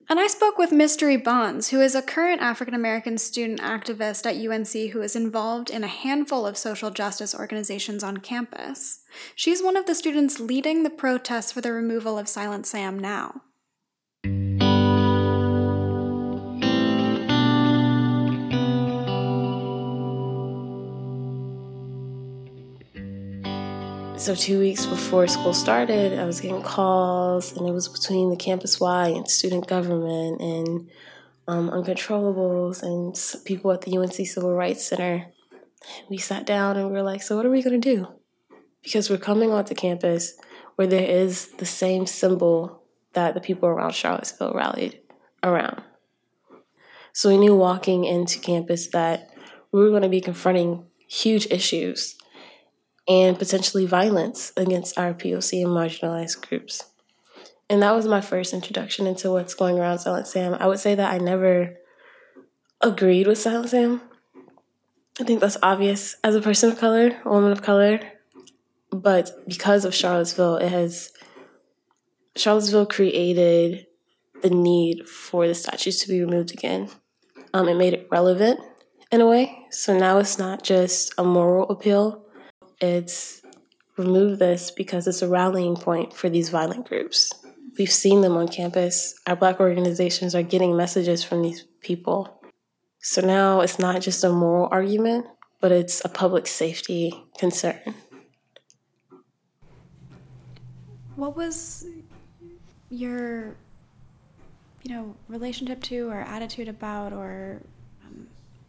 And 0.10 0.22
I 0.22 0.28
spoke 0.28 0.58
with 0.58 0.72
Mystery 0.72 1.18
Bonds, 1.18 1.70
who 1.70 1.82
is 1.82 1.94
a 1.94 2.02
current 2.02 2.42
African 2.42 2.74
American 2.74 3.18
student 3.18 3.60
activist 3.60 4.26
at 4.26 4.38
UNC 4.38 4.92
who 4.92 5.02
is 5.02 5.18
involved 5.18 5.70
in 5.70 5.84
a 5.84 5.88
handful 5.88 6.48
of 6.48 6.58
social 6.58 6.92
justice 6.92 7.36
organizations 7.36 8.06
on 8.06 8.18
campus. 8.18 9.02
She's 9.36 9.62
one 9.62 9.76
of 9.76 9.86
the 9.86 9.96
students 9.96 10.40
leading 10.40 10.84
the 10.84 10.90
protests 10.90 11.52
for 11.52 11.60
the 11.60 11.74
removal 11.74 12.18
of 12.18 12.30
Silent 12.30 12.66
Sam 12.66 12.98
now. 12.98 13.42
So, 24.28 24.36
two 24.36 24.60
weeks 24.60 24.86
before 24.86 25.26
school 25.28 25.54
started, 25.54 26.20
I 26.20 26.26
was 26.26 26.42
getting 26.42 26.62
calls, 26.62 27.56
and 27.56 27.66
it 27.66 27.72
was 27.72 27.88
between 27.88 28.30
the 28.30 28.36
campus 28.36 28.78
Y 28.78 29.08
and 29.08 29.26
student 29.26 29.68
government 29.68 30.42
and 30.42 30.90
um, 31.48 31.70
uncontrollables 31.70 32.84
and 32.84 33.16
people 33.46 33.72
at 33.72 33.84
the 33.84 33.98
UNC 33.98 34.16
Civil 34.16 34.54
Rights 34.54 34.86
Center. 34.86 35.28
We 36.10 36.18
sat 36.18 36.46
down 36.46 36.76
and 36.76 36.88
we 36.88 36.92
were 36.92 37.04
like, 37.04 37.22
So, 37.22 37.38
what 37.38 37.46
are 37.46 37.50
we 37.50 37.64
going 37.64 37.80
to 37.80 37.96
do? 37.96 38.08
Because 38.84 39.10
we're 39.10 39.16
coming 39.16 39.52
onto 39.52 39.74
campus 39.74 40.34
where 40.76 40.88
there 40.88 41.10
is 41.10 41.48
the 41.60 41.66
same 41.66 42.06
symbol 42.06 42.84
that 43.14 43.34
the 43.34 43.40
people 43.40 43.70
around 43.70 43.96
Charlottesville 43.96 44.52
rallied 44.54 45.00
around. 45.42 45.84
So, 47.14 47.30
we 47.30 47.38
knew 47.38 47.56
walking 47.56 48.04
into 48.04 48.40
campus 48.40 48.88
that 48.88 49.30
we 49.72 49.80
were 49.80 49.90
going 49.92 50.02
to 50.02 50.10
be 50.10 50.20
confronting 50.20 50.84
huge 51.08 51.48
issues 51.50 52.18
and 53.08 53.40
potentially 53.40 53.86
violence 53.86 54.52
against 54.58 54.98
our 54.98 55.14
POC 55.14 55.64
and 55.64 55.72
marginalized 55.72 56.48
groups. 56.48 56.84
And 57.70 57.82
that 57.82 57.96
was 57.96 58.06
my 58.06 58.22
first 58.22 58.54
introduction 58.54 59.08
into 59.08 59.32
what's 59.32 59.54
going 59.54 59.78
around 59.78 60.00
Silent 60.00 60.28
Sam. 60.28 60.54
I 60.54 60.68
would 60.68 60.80
say 60.80 60.96
that 60.96 61.12
I 61.12 61.18
never 61.18 61.78
agreed 62.82 63.28
with 63.28 63.38
Silent 63.38 63.70
Sam. 63.70 64.02
I 65.20 65.24
think 65.24 65.42
that's 65.42 65.58
obvious 65.64 66.16
as 66.24 66.36
a 66.36 66.42
person 66.42 66.72
of 66.72 66.80
color, 66.80 67.20
a 67.26 67.30
woman 67.30 67.52
of 67.52 67.62
color. 67.62 68.00
But 68.92 69.32
because 69.48 69.84
of 69.84 69.96
Charlottesville, 69.96 70.58
it 70.58 70.70
has 70.70 71.12
Charlottesville 72.36 72.86
created 72.86 73.88
the 74.42 74.50
need 74.50 75.08
for 75.08 75.48
the 75.48 75.56
statues 75.56 76.00
to 76.02 76.08
be 76.08 76.22
removed 76.22 76.52
again. 76.52 76.90
Um, 77.54 77.68
it 77.68 77.76
made 77.76 77.94
it 77.94 78.08
relevant 78.12 78.60
in 79.12 79.22
a 79.22 79.28
way. 79.28 79.66
So 79.72 79.98
now 79.98 80.20
it's 80.20 80.38
not 80.38 80.64
just 80.64 81.14
a 81.18 81.24
moral 81.24 81.68
appeal, 81.70 82.27
it's 82.80 83.42
remove 83.98 84.40
this 84.40 84.72
because 84.72 85.08
it's 85.08 85.22
a 85.22 85.28
rallying 85.28 85.76
point 85.76 86.14
for 86.14 86.30
these 86.30 86.50
violent 86.50 86.88
groups. 86.88 87.34
We've 87.78 87.92
seen 87.92 88.22
them 88.22 88.38
on 88.38 88.48
campus. 88.48 89.14
Our 89.28 89.36
black 89.36 89.60
organizations 89.60 90.34
are 90.36 90.44
getting 90.44 90.76
messages 90.76 91.24
from 91.24 91.42
these 91.42 91.66
people. 91.82 92.42
So 93.00 93.22
now 93.22 93.62
it's 93.62 93.80
not 93.80 94.02
just 94.02 94.24
a 94.24 94.30
moral 94.30 94.68
argument, 94.72 95.26
but 95.62 95.72
it's 95.72 96.04
a 96.04 96.10
public 96.10 96.48
safety 96.48 97.14
concern. 97.38 97.80
What 101.16 101.36
was 101.36 101.86
your, 102.90 103.56
you 104.84 104.94
know, 104.94 105.16
relationship 105.28 105.82
to 105.84 106.10
or 106.10 106.22
attitude 106.22 106.68
about 106.68 107.12
or 107.12 107.60
um, 108.06 108.28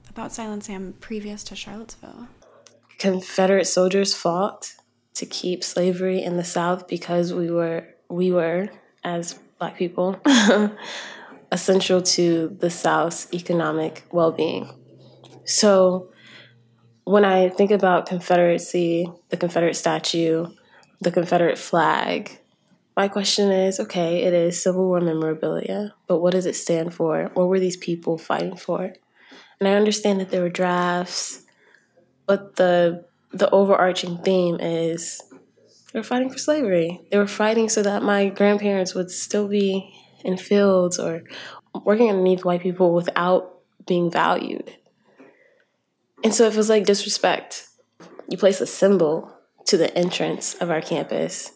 about 0.08 0.32
Silent 0.32 0.64
Sam 0.64 0.94
previous 1.00 1.44
to 1.44 1.56
Charlottesville? 1.56 2.26
Confederate 2.98 3.66
soldiers 3.66 4.14
fought 4.14 4.74
to 5.14 5.24
keep 5.24 5.62
slavery 5.62 6.22
in 6.22 6.36
the 6.36 6.44
South 6.44 6.88
because 6.88 7.32
we 7.32 7.50
were 7.50 7.88
we 8.10 8.32
were 8.32 8.70
as 9.04 9.38
black 9.58 9.76
people 9.76 10.20
essential 11.52 12.02
to 12.02 12.56
the 12.60 12.70
South's 12.70 13.32
economic 13.32 14.04
well-being. 14.12 14.70
So 15.44 16.10
when 17.04 17.24
I 17.24 17.48
think 17.48 17.70
about 17.70 18.06
Confederacy, 18.06 19.10
the 19.30 19.36
Confederate 19.36 19.74
statue, 19.74 20.46
the 21.00 21.10
Confederate 21.10 21.58
flag, 21.58 22.38
my 22.96 23.08
question 23.08 23.50
is 23.52 23.78
okay, 23.78 24.24
it 24.24 24.34
is 24.34 24.60
Civil 24.62 24.88
War 24.88 25.00
memorabilia, 25.00 25.94
but 26.08 26.18
what 26.18 26.32
does 26.32 26.46
it 26.46 26.56
stand 26.56 26.94
for? 26.94 27.30
What 27.34 27.48
were 27.48 27.60
these 27.60 27.76
people 27.76 28.18
fighting 28.18 28.56
for? 28.56 28.92
And 29.60 29.68
I 29.68 29.74
understand 29.74 30.20
that 30.20 30.30
there 30.30 30.42
were 30.42 30.48
drafts, 30.48 31.44
but 32.28 32.56
the 32.56 33.04
the 33.32 33.50
overarching 33.50 34.18
theme 34.18 34.60
is 34.60 35.20
they 35.92 35.98
were 35.98 36.04
fighting 36.04 36.30
for 36.30 36.38
slavery. 36.38 37.00
They 37.10 37.18
were 37.18 37.26
fighting 37.26 37.68
so 37.68 37.82
that 37.82 38.02
my 38.02 38.28
grandparents 38.28 38.94
would 38.94 39.10
still 39.10 39.48
be 39.48 39.92
in 40.24 40.36
fields 40.36 40.98
or 40.98 41.24
working 41.84 42.10
underneath 42.10 42.44
white 42.44 42.60
people 42.60 42.92
without 42.94 43.54
being 43.86 44.10
valued. 44.10 44.76
And 46.22 46.34
so 46.34 46.46
it 46.46 46.52
feels 46.52 46.68
like 46.68 46.84
disrespect. 46.84 47.66
You 48.28 48.36
place 48.36 48.60
a 48.60 48.66
symbol 48.66 49.34
to 49.66 49.76
the 49.76 49.96
entrance 49.96 50.54
of 50.54 50.70
our 50.70 50.82
campus, 50.82 51.52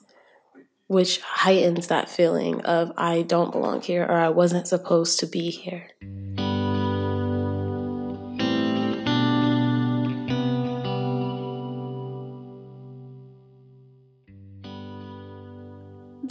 which 0.86 1.20
heightens 1.20 1.88
that 1.88 2.08
feeling 2.08 2.60
of 2.62 2.92
I 2.96 3.22
don't 3.22 3.52
belong 3.52 3.82
here 3.82 4.04
or 4.04 4.16
I 4.16 4.30
wasn't 4.30 4.68
supposed 4.68 5.18
to 5.20 5.26
be 5.26 5.50
here. 5.50 5.88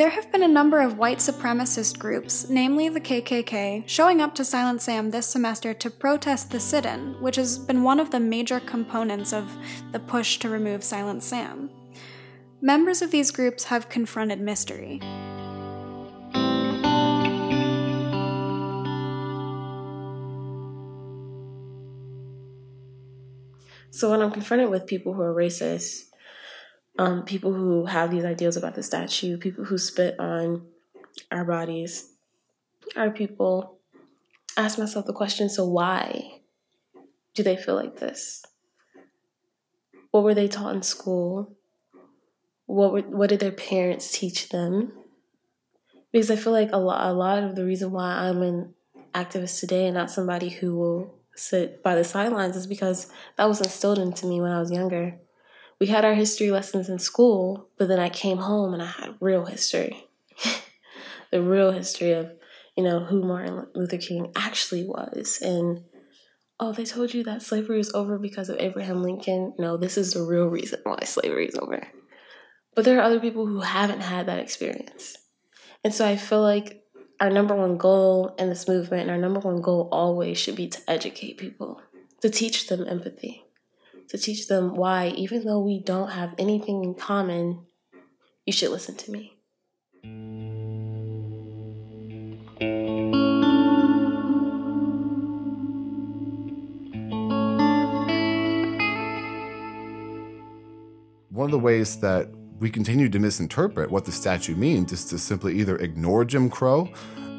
There 0.01 0.10
have 0.10 0.31
been 0.31 0.41
a 0.41 0.48
number 0.48 0.79
of 0.79 0.98
white 0.98 1.20
supremacist 1.20 2.00
groups, 2.00 2.50
namely 2.50 2.89
the 2.89 3.00
KKK, 3.00 3.84
showing 3.86 4.20
up 4.20 4.34
to 4.34 4.43
Silent 4.43 4.81
Sam 4.81 5.12
this 5.12 5.27
semester 5.27 5.75
to 5.75 5.91
protest 5.91 6.50
the 6.50 6.60
sit 6.60 6.88
in, 6.88 7.22
which 7.22 7.36
has 7.36 7.60
been 7.60 7.84
one 7.84 8.00
of 8.00 8.10
the 8.10 8.20
major 8.20 8.60
components 8.60 9.31
of 9.31 9.48
the 9.91 10.00
push 10.00 10.38
to 10.39 10.50
remove 10.50 10.84
Silent 10.84 11.22
Sam. 11.22 11.70
Members 12.62 13.03
of 13.03 13.12
these 13.12 13.29
groups 13.29 13.65
have 13.65 13.89
confronted 13.89 14.41
mystery. 14.41 15.00
So 23.91 24.10
when 24.10 24.24
I'm 24.24 24.31
confronted 24.31 24.72
with 24.72 24.88
people 24.88 25.13
who 25.13 25.22
are 25.22 25.36
racist, 25.36 26.05
um, 26.98 27.24
people 27.24 27.53
who 27.53 27.86
have 27.86 28.12
these 28.12 28.25
ideals 28.25 28.57
about 28.57 28.75
the 28.75 28.83
statue, 28.83 29.38
people 29.38 29.65
who 29.65 29.77
spit 29.77 30.19
on 30.19 30.65
our 31.31 31.45
bodies, 31.45 32.12
our 32.95 33.10
people. 33.10 33.77
Ask 34.57 34.77
myself 34.77 35.05
the 35.05 35.13
question 35.13 35.48
so 35.48 35.65
why 35.65 36.41
do 37.33 37.41
they 37.41 37.55
feel 37.55 37.75
like 37.75 38.00
this? 38.00 38.43
What 40.12 40.24
were 40.24 40.33
they 40.33 40.50
taught 40.50 40.75
in 40.75 40.82
school? 40.82 41.56
What 42.65 42.91
were, 42.91 43.01
what 43.01 43.30
did 43.30 43.39
their 43.39 43.51
parents 43.51 44.12
teach 44.12 44.49
them? 44.49 44.91
Because 46.12 46.30
I 46.30 46.36
feel 46.36 46.51
like 46.51 46.69
a 46.73 46.77
lot, 46.77 47.10
a 47.10 47.13
lot 47.13 47.41
of 47.41 47.56
the 47.56 47.63
reason 47.63 47.91
why 47.91 48.12
I'm 48.12 48.41
an 48.41 48.73
activist 49.15 49.62
today 49.62 49.86
and 49.86 49.95
not 49.95 50.12
somebody 50.12 50.49
who 50.49 50.75
will 50.75 51.15
sit 51.34 51.82
by 51.82 51.95
the 51.95 52.04
sidelines 52.04 52.58
is 52.58 52.67
because 52.67 53.10
that 53.38 53.47
was 53.47 53.62
instilled 53.62 53.99
into 53.99 54.25
me 54.25 54.41
when 54.41 54.51
I 54.51 54.60
was 54.60 54.69
younger 54.69 55.17
we 55.82 55.88
had 55.88 56.06
our 56.06 56.13
history 56.13 56.52
lessons 56.52 56.89
in 56.89 57.00
school, 57.00 57.67
but 57.80 57.88
then 57.88 58.00
I 58.00 58.10
came 58.10 58.38
home 58.38 58.76
and 58.76 58.84
I 58.84 58.86
had 58.86 59.15
real 59.20 59.46
history. 59.46 60.06
the 61.32 61.41
real 61.41 61.72
history 61.72 62.12
of, 62.12 62.32
you 62.78 62.84
know, 62.84 63.00
who 63.00 63.24
Martin 63.24 63.65
Luther 63.74 63.98
King 63.98 64.32
actually 64.36 64.84
was. 64.84 65.39
And 65.41 65.84
oh, 66.60 66.72
they 66.72 66.86
told 66.86 67.15
you 67.15 67.24
that 67.24 67.41
slavery 67.41 67.80
is 67.80 67.91
over 67.96 68.20
because 68.20 68.48
of 68.48 68.60
Abraham 68.60 69.02
Lincoln. 69.02 69.56
No, 69.58 69.76
this 69.76 69.98
is 69.98 70.13
the 70.13 70.22
real 70.22 70.46
reason 70.46 70.82
why 70.84 71.00
slavery 71.04 71.48
is 71.48 71.56
over. 71.56 71.88
But 72.76 72.86
there 72.86 73.00
are 73.00 73.04
other 73.04 73.20
people 73.20 73.48
who 73.48 73.62
haven't 73.62 74.02
had 74.02 74.28
that 74.28 74.38
experience. 74.38 75.17
And 75.84 75.96
so 75.96 76.08
I 76.08 76.15
feel 76.15 76.44
like 76.44 76.84
our 77.20 77.32
number 77.32 77.56
one 77.56 77.78
goal 77.78 78.36
in 78.38 78.50
this 78.50 78.67
movement, 78.67 79.02
and 79.02 79.12
our 79.12 79.17
number 79.17 79.39
one 79.39 79.63
goal 79.63 79.89
always 79.91 80.38
should 80.38 80.56
be 80.56 80.67
to 80.67 80.80
educate 80.88 81.39
people, 81.39 81.82
to 82.22 82.30
teach 82.30 82.67
them 82.67 82.86
empathy 82.88 83.46
to 84.12 84.17
teach 84.17 84.47
them 84.50 84.76
why, 84.76 85.08
even 85.15 85.45
though 85.45 85.62
we 85.62 85.80
don't 85.80 86.12
have 86.12 86.36
anything 86.38 86.84
in 86.84 86.93
common, 86.93 87.65
you 88.45 88.52
should 88.52 88.69
listen 88.69 88.93
to 88.95 89.10
me. 89.10 89.38
One 101.30 101.45
of 101.45 101.52
the 101.52 101.60
ways 101.60 101.97
that 102.02 102.30
we 102.60 102.69
continue 102.69 103.08
to 103.08 103.17
misinterpret 103.17 103.89
what 103.89 104.04
the 104.04 104.12
statue 104.12 104.56
means 104.56 104.91
is 104.91 105.06
to 105.06 105.17
simply 105.17 105.58
either 105.58 105.78
ignore 105.78 106.26
Jim 106.26 106.50
Crow 106.50 106.89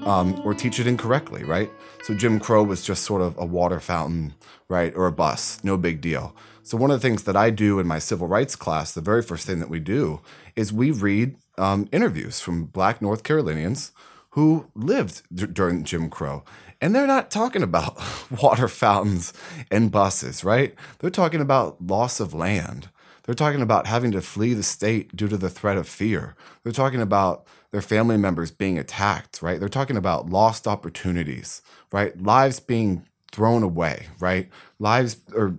um, 0.07 0.41
or 0.45 0.55
teach 0.55 0.79
it 0.81 0.87
incorrectly, 0.87 1.45
right? 1.45 1.71
So 2.03 2.15
Jim 2.15 2.41
Crow 2.41 2.63
was 2.63 2.83
just 2.83 3.05
sort 3.05 3.23
of 3.23 3.37
a 3.39 3.45
water 3.45 3.81
fountain, 3.81 4.35
right, 4.69 4.93
or 4.95 5.07
a 5.07 5.13
bus, 5.13 5.63
no 5.63 5.77
big 5.77 6.01
deal. 6.01 6.35
So 6.63 6.77
one 6.77 6.91
of 6.91 7.01
the 7.01 7.07
things 7.07 7.25
that 7.25 7.37
I 7.37 7.51
do 7.51 7.79
in 7.79 7.87
my 7.87 7.99
civil 7.99 8.27
rights 8.27 8.57
class, 8.57 8.93
the 8.93 9.01
very 9.01 9.23
first 9.23 9.47
thing 9.47 9.59
that 9.59 9.69
we 9.69 9.81
do 9.81 10.21
is 10.55 10.73
we 10.73 10.91
read 10.91 11.37
um, 11.59 11.89
interviews 11.93 12.41
from 12.41 12.67
Black 12.67 13.03
North 13.03 13.25
Carolinians 13.25 13.93
who 14.31 14.67
lived 14.75 15.23
d- 15.35 15.47
during 15.47 15.85
Jim 15.85 16.09
Crow. 16.09 16.45
And 16.81 16.95
they're 16.95 17.07
not 17.07 17.31
talking 17.31 17.63
about 17.63 18.01
water 18.43 18.69
fountains 18.69 19.33
and 19.71 19.91
buses, 19.91 20.45
right? 20.45 20.75
They're 20.99 21.11
talking 21.11 21.41
about 21.41 21.85
loss 21.85 22.21
of 22.21 22.35
land. 22.35 22.89
They're 23.25 23.35
talking 23.35 23.63
about 23.63 23.87
having 23.87 24.11
to 24.13 24.21
flee 24.21 24.55
the 24.55 24.65
state 24.65 25.15
due 25.15 25.29
to 25.29 25.37
the 25.37 25.51
threat 25.51 25.77
of 25.77 25.89
fear. 25.89 26.35
They're 26.63 26.73
talking 26.73 27.01
about 27.01 27.47
their 27.73 27.83
family 27.83 28.17
members 28.17 28.51
being 28.51 28.79
attacked, 28.79 29.43
right? 29.43 29.59
They're 29.59 29.69
talking 29.69 29.97
about 29.97 30.31
lost 30.31 30.69
opportunities, 30.69 31.63
right? 31.91 32.17
Lives 32.23 32.61
being 32.61 33.07
thrown 33.33 33.63
away, 33.63 34.07
right? 34.21 34.49
Lives 34.79 35.17
or 35.35 35.57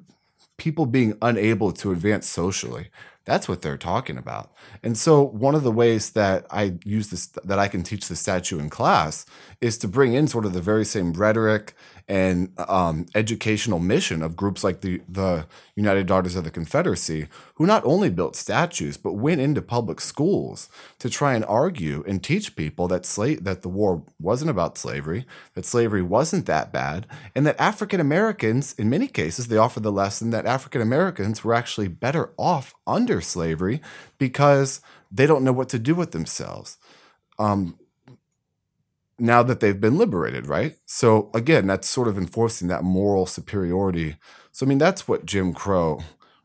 people 0.58 0.86
being 0.86 1.18
unable 1.22 1.74
to 1.74 1.92
advance 1.92 2.30
socially. 2.30 2.90
That's 3.26 3.48
what 3.48 3.62
they're 3.62 3.78
talking 3.78 4.18
about. 4.18 4.52
And 4.84 4.98
so 4.98 5.22
one 5.22 5.56
of 5.56 5.64
the 5.64 5.72
ways 5.72 6.12
that 6.12 6.46
I 6.52 6.76
use 6.84 7.08
this 7.08 7.28
that 7.28 7.58
I 7.58 7.68
can 7.68 7.82
teach 7.82 8.08
the 8.08 8.16
statue 8.16 8.60
in 8.60 8.70
class 8.70 9.26
is 9.60 9.78
to 9.80 9.88
bring 9.88 10.14
in 10.14 10.28
sort 10.28 10.46
of 10.46 10.54
the 10.54 10.62
very 10.62 10.86
same 10.86 11.14
rhetoric 11.14 11.74
and 12.08 12.52
um, 12.58 13.06
educational 13.16 13.80
mission 13.80 14.22
of 14.22 14.36
groups 14.36 14.64
like 14.64 14.82
the 14.82 15.02
the 15.08 15.48
United 15.76 16.06
Daughters 16.06 16.36
of 16.36 16.44
the 16.44 16.52
Confederacy, 16.52 17.28
who 17.56 17.66
not 17.66 17.84
only 17.86 18.10
built 18.10 18.36
statues 18.36 18.98
but 18.98 19.14
went 19.14 19.42
into 19.42 19.62
public 19.62 20.02
schools 20.02 20.70
to 21.00 21.10
try 21.10 21.34
and 21.34 21.46
argue 21.46 22.04
and 22.08 22.24
teach 22.24 22.56
people 22.56 22.88
that 22.88 23.06
slave 23.06 23.44
that 23.44 23.62
the 23.62 23.70
war 23.70 24.04
wasn't 24.20 24.52
about 24.52 24.78
slavery, 24.78 25.26
that 25.54 25.66
slavery 25.66 26.02
wasn't 26.02 26.46
that 26.46 26.74
bad, 26.74 27.08
and 27.36 27.46
that 27.48 27.60
African 27.60 28.00
Americans, 28.00 28.74
in 28.78 28.90
many 28.90 29.08
cases, 29.08 29.48
they 29.48 29.58
offered 29.58 29.84
the 29.84 29.92
lesson 29.92 30.32
that 30.32 30.46
African 30.46 30.82
Americans 30.82 31.44
were 31.44 31.54
actually 31.54 31.88
better 31.88 32.32
off 32.38 32.74
under 32.86 33.22
slavery 33.22 33.82
because 34.18 34.82
they 35.12 35.26
don't 35.26 35.44
know 35.44 35.54
what 35.54 35.70
to 35.70 35.80
do 35.80 35.96
with 35.96 36.12
themselves. 36.12 36.78
Um, 37.40 37.78
now 39.20 39.44
that 39.44 39.60
they've 39.60 39.80
been 39.80 39.98
liberated, 39.98 40.48
right? 40.48 40.76
So 40.86 41.30
again, 41.34 41.68
that's 41.68 41.88
sort 41.88 42.08
of 42.08 42.18
enforcing 42.18 42.68
that 42.70 42.84
moral 42.84 43.26
superiority. 43.26 44.16
So 44.52 44.66
I 44.66 44.70
mean, 44.70 44.78
that's 44.78 45.08
what 45.08 45.26
Jim 45.26 45.54
Crow 45.54 46.02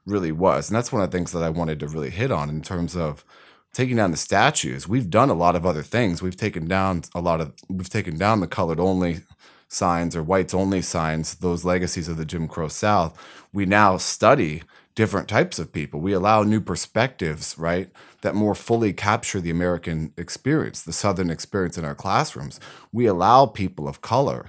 really 0.07 0.33
was, 0.33 0.69
and 0.69 0.77
that's 0.77 0.93
one 0.93 1.03
of 1.03 1.11
the 1.11 1.17
things 1.17 1.33
that 1.33 1.43
I 1.43 1.51
wanted 1.51 1.81
to 1.81 1.89
really 1.89 2.11
hit 2.11 2.31
on 2.33 2.49
in 2.49 2.63
terms 2.63 2.97
of 2.97 3.25
taking 3.73 3.97
down 3.97 4.11
the 4.11 4.17
statues. 4.17 4.89
We've 4.89 5.11
done 5.11 5.31
a 5.31 5.35
lot 5.35 5.55
of 5.55 5.67
other 5.67 5.83
things. 5.83 6.23
We've 6.23 6.37
taken 6.37 6.67
down 6.67 7.03
a 7.15 7.21
lot 7.21 7.41
of 7.41 7.53
we've 7.69 7.91
taken 7.91 8.17
down 8.17 8.41
the 8.41 8.47
colored 8.47 8.81
only 8.81 9.21
signs 9.69 10.17
or 10.17 10.23
whites 10.23 10.55
only 10.55 10.83
signs, 10.83 11.37
those 11.37 11.65
legacies 11.65 12.09
of 12.09 12.17
the 12.17 12.25
Jim 12.25 12.49
Crow 12.49 12.69
South. 12.69 13.19
We 13.53 13.67
now 13.67 13.99
study 13.99 14.63
different 14.95 15.29
types 15.29 15.59
of 15.59 15.73
people. 15.73 16.01
We 16.01 16.13
allow 16.13 16.43
new 16.43 16.61
perspectives, 16.61 17.57
right, 17.59 17.91
that 18.23 18.35
more 18.35 18.55
fully 18.55 18.93
capture 18.93 19.41
the 19.41 19.51
American 19.51 20.13
experience, 20.17 20.83
the 20.83 20.93
Southern 20.93 21.31
experience 21.31 21.79
in 21.79 21.85
our 21.85 21.95
classrooms. 21.95 22.59
We 22.93 23.07
allow 23.07 23.47
people 23.47 23.87
of 23.87 24.01
color 24.01 24.47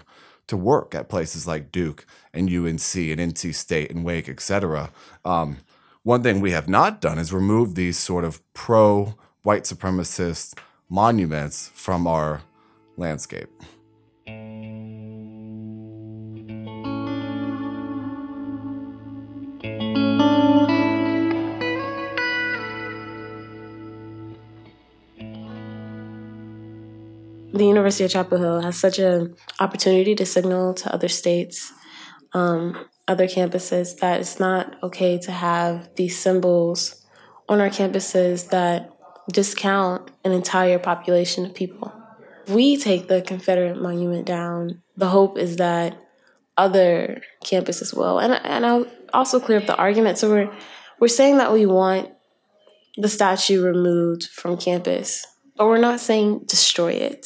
to 0.47 0.57
work 0.57 0.95
at 0.95 1.09
places 1.09 1.45
like 1.45 1.71
Duke 1.71 2.05
and 2.33 2.49
UNC 2.49 2.95
and 2.95 3.19
NC 3.19 3.53
State 3.53 3.91
and 3.91 4.03
Wake, 4.03 4.27
et 4.27 4.39
cetera. 4.39 4.91
Um, 5.23 5.57
one 6.03 6.23
thing 6.23 6.39
we 6.39 6.51
have 6.51 6.67
not 6.67 7.01
done 7.01 7.19
is 7.19 7.31
remove 7.31 7.75
these 7.75 7.99
sort 7.99 8.23
of 8.23 8.41
pro 8.53 9.15
white 9.43 9.63
supremacist 9.63 10.57
monuments 10.89 11.69
from 11.75 12.07
our 12.07 12.41
landscape. 12.97 13.49
University 27.89 28.05
of 28.05 28.11
Chapel 28.11 28.37
Hill 28.37 28.61
has 28.61 28.77
such 28.77 28.99
an 28.99 29.35
opportunity 29.59 30.13
to 30.13 30.23
signal 30.23 30.75
to 30.75 30.93
other 30.93 31.07
states, 31.07 31.73
um, 32.33 32.85
other 33.07 33.25
campuses, 33.25 33.97
that 33.97 34.19
it's 34.19 34.39
not 34.39 34.75
okay 34.83 35.17
to 35.17 35.31
have 35.31 35.89
these 35.95 36.15
symbols 36.15 37.03
on 37.47 37.59
our 37.59 37.69
campuses 37.69 38.49
that 38.49 38.91
discount 39.33 40.11
an 40.23 40.31
entire 40.31 40.77
population 40.77 41.45
of 41.45 41.55
people. 41.55 41.91
We 42.47 42.77
take 42.77 43.07
the 43.07 43.23
Confederate 43.23 43.81
monument 43.81 44.27
down, 44.27 44.83
the 44.95 45.07
hope 45.07 45.39
is 45.39 45.55
that 45.55 45.97
other 46.57 47.23
campuses 47.43 47.95
will. 47.95 48.19
And, 48.19 48.33
and 48.33 48.67
I'll 48.67 48.85
also 49.15 49.39
clear 49.39 49.57
up 49.57 49.65
the 49.65 49.75
argument. 49.77 50.19
So 50.19 50.29
we're, 50.29 50.51
we're 50.99 51.07
saying 51.07 51.37
that 51.37 51.51
we 51.51 51.65
want 51.65 52.09
the 52.97 53.09
statue 53.09 53.63
removed 53.63 54.25
from 54.25 54.57
campus, 54.57 55.25
but 55.57 55.65
we're 55.65 55.79
not 55.79 55.99
saying 55.99 56.43
destroy 56.45 56.91
it 56.91 57.25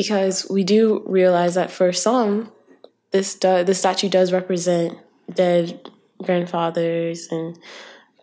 because 0.00 0.46
we 0.48 0.64
do 0.64 1.04
realize 1.06 1.56
that 1.56 1.70
for 1.70 1.92
some, 1.92 2.50
this 3.10 3.34
do, 3.34 3.62
the 3.62 3.74
statue 3.74 4.08
does 4.08 4.32
represent 4.32 4.98
dead 5.30 5.90
grandfathers 6.22 7.28
and 7.30 7.58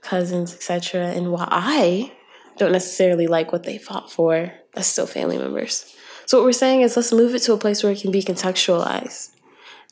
cousins, 0.02 0.56
etc. 0.56 1.06
And 1.10 1.32
while 1.32 1.48
I 1.52 2.14
don't 2.58 2.72
necessarily 2.72 3.28
like 3.28 3.52
what 3.52 3.62
they 3.62 3.78
fought 3.78 4.12
for, 4.12 4.52
that's 4.74 4.88
still 4.88 5.06
family 5.06 5.38
members. 5.38 5.96
So 6.26 6.40
what 6.40 6.46
we're 6.46 6.52
saying 6.52 6.82
is 6.82 6.96
let's 6.96 7.14
move 7.14 7.36
it 7.36 7.44
to 7.44 7.54
a 7.54 7.60
place 7.60 7.84
where 7.84 7.92
it 7.92 8.02
can 8.02 8.10
be 8.12 8.24
contextualized, 8.24 9.36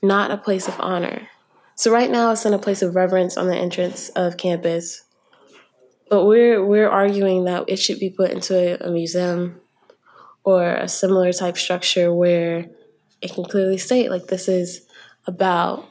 not 0.01 0.31
a 0.31 0.37
place 0.37 0.67
of 0.67 0.79
honor. 0.79 1.29
So 1.75 1.91
right 1.91 2.09
now 2.09 2.31
it's 2.31 2.47
in 2.47 2.53
a 2.55 2.57
place 2.57 2.81
of 2.81 2.95
reverence 2.95 3.37
on 3.37 3.45
the 3.45 3.55
entrance 3.55 4.09
of 4.09 4.37
campus. 4.37 5.03
But 6.09 6.25
we're 6.25 6.65
we're 6.65 6.89
arguing 6.89 7.43
that 7.43 7.65
it 7.67 7.77
should 7.77 7.99
be 7.99 8.09
put 8.09 8.31
into 8.31 8.55
a, 8.55 8.87
a 8.87 8.91
museum 8.91 9.61
or 10.45 10.75
a 10.75 10.88
similar 10.88 11.34
type 11.34 11.58
structure 11.58 12.13
where 12.13 12.69
it 13.21 13.34
can 13.34 13.43
clearly 13.43 13.77
state 13.77 14.12
like 14.12 14.27
this 14.27 14.47
is 14.47 14.86
about 15.25 15.89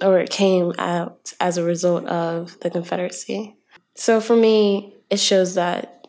or 0.00 0.18
it 0.18 0.30
came 0.30 0.72
out 0.78 1.32
as 1.40 1.56
a 1.56 1.64
result 1.64 2.04
of 2.04 2.60
the 2.60 2.70
Confederacy. 2.70 3.56
So 3.96 4.20
for 4.20 4.36
me, 4.36 4.94
it 5.10 5.18
shows 5.18 5.54
that 5.54 6.06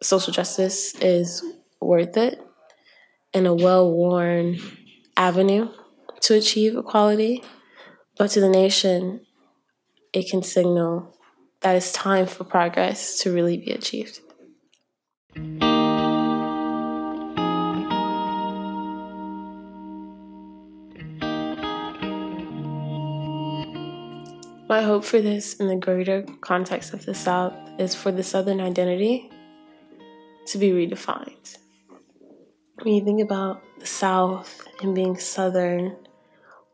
social 0.00 0.32
justice 0.32 0.94
is 0.96 1.44
worth 1.80 2.16
it 2.16 2.40
and 3.34 3.46
a 3.46 3.54
well 3.54 3.90
worn 3.90 4.58
avenue 5.16 5.68
to 6.20 6.34
achieve 6.34 6.76
equality. 6.76 7.42
But 8.16 8.30
to 8.30 8.40
the 8.40 8.48
nation, 8.48 9.26
it 10.12 10.30
can 10.30 10.42
signal 10.42 11.16
that 11.60 11.76
it's 11.76 11.92
time 11.92 12.26
for 12.26 12.44
progress 12.44 13.18
to 13.20 13.32
really 13.32 13.56
be 13.56 13.72
achieved. 13.72 14.20
My 24.72 24.80
hope 24.80 25.04
for 25.04 25.20
this 25.20 25.52
in 25.56 25.68
the 25.68 25.76
greater 25.76 26.22
context 26.40 26.94
of 26.94 27.04
the 27.04 27.14
South 27.14 27.52
is 27.78 27.94
for 27.94 28.10
the 28.10 28.22
Southern 28.22 28.58
identity 28.58 29.30
to 30.46 30.56
be 30.56 30.70
redefined. 30.70 31.58
When 32.80 32.94
you 32.94 33.04
think 33.04 33.20
about 33.20 33.62
the 33.78 33.84
South 33.84 34.66
and 34.80 34.94
being 34.94 35.18
Southern, 35.18 35.94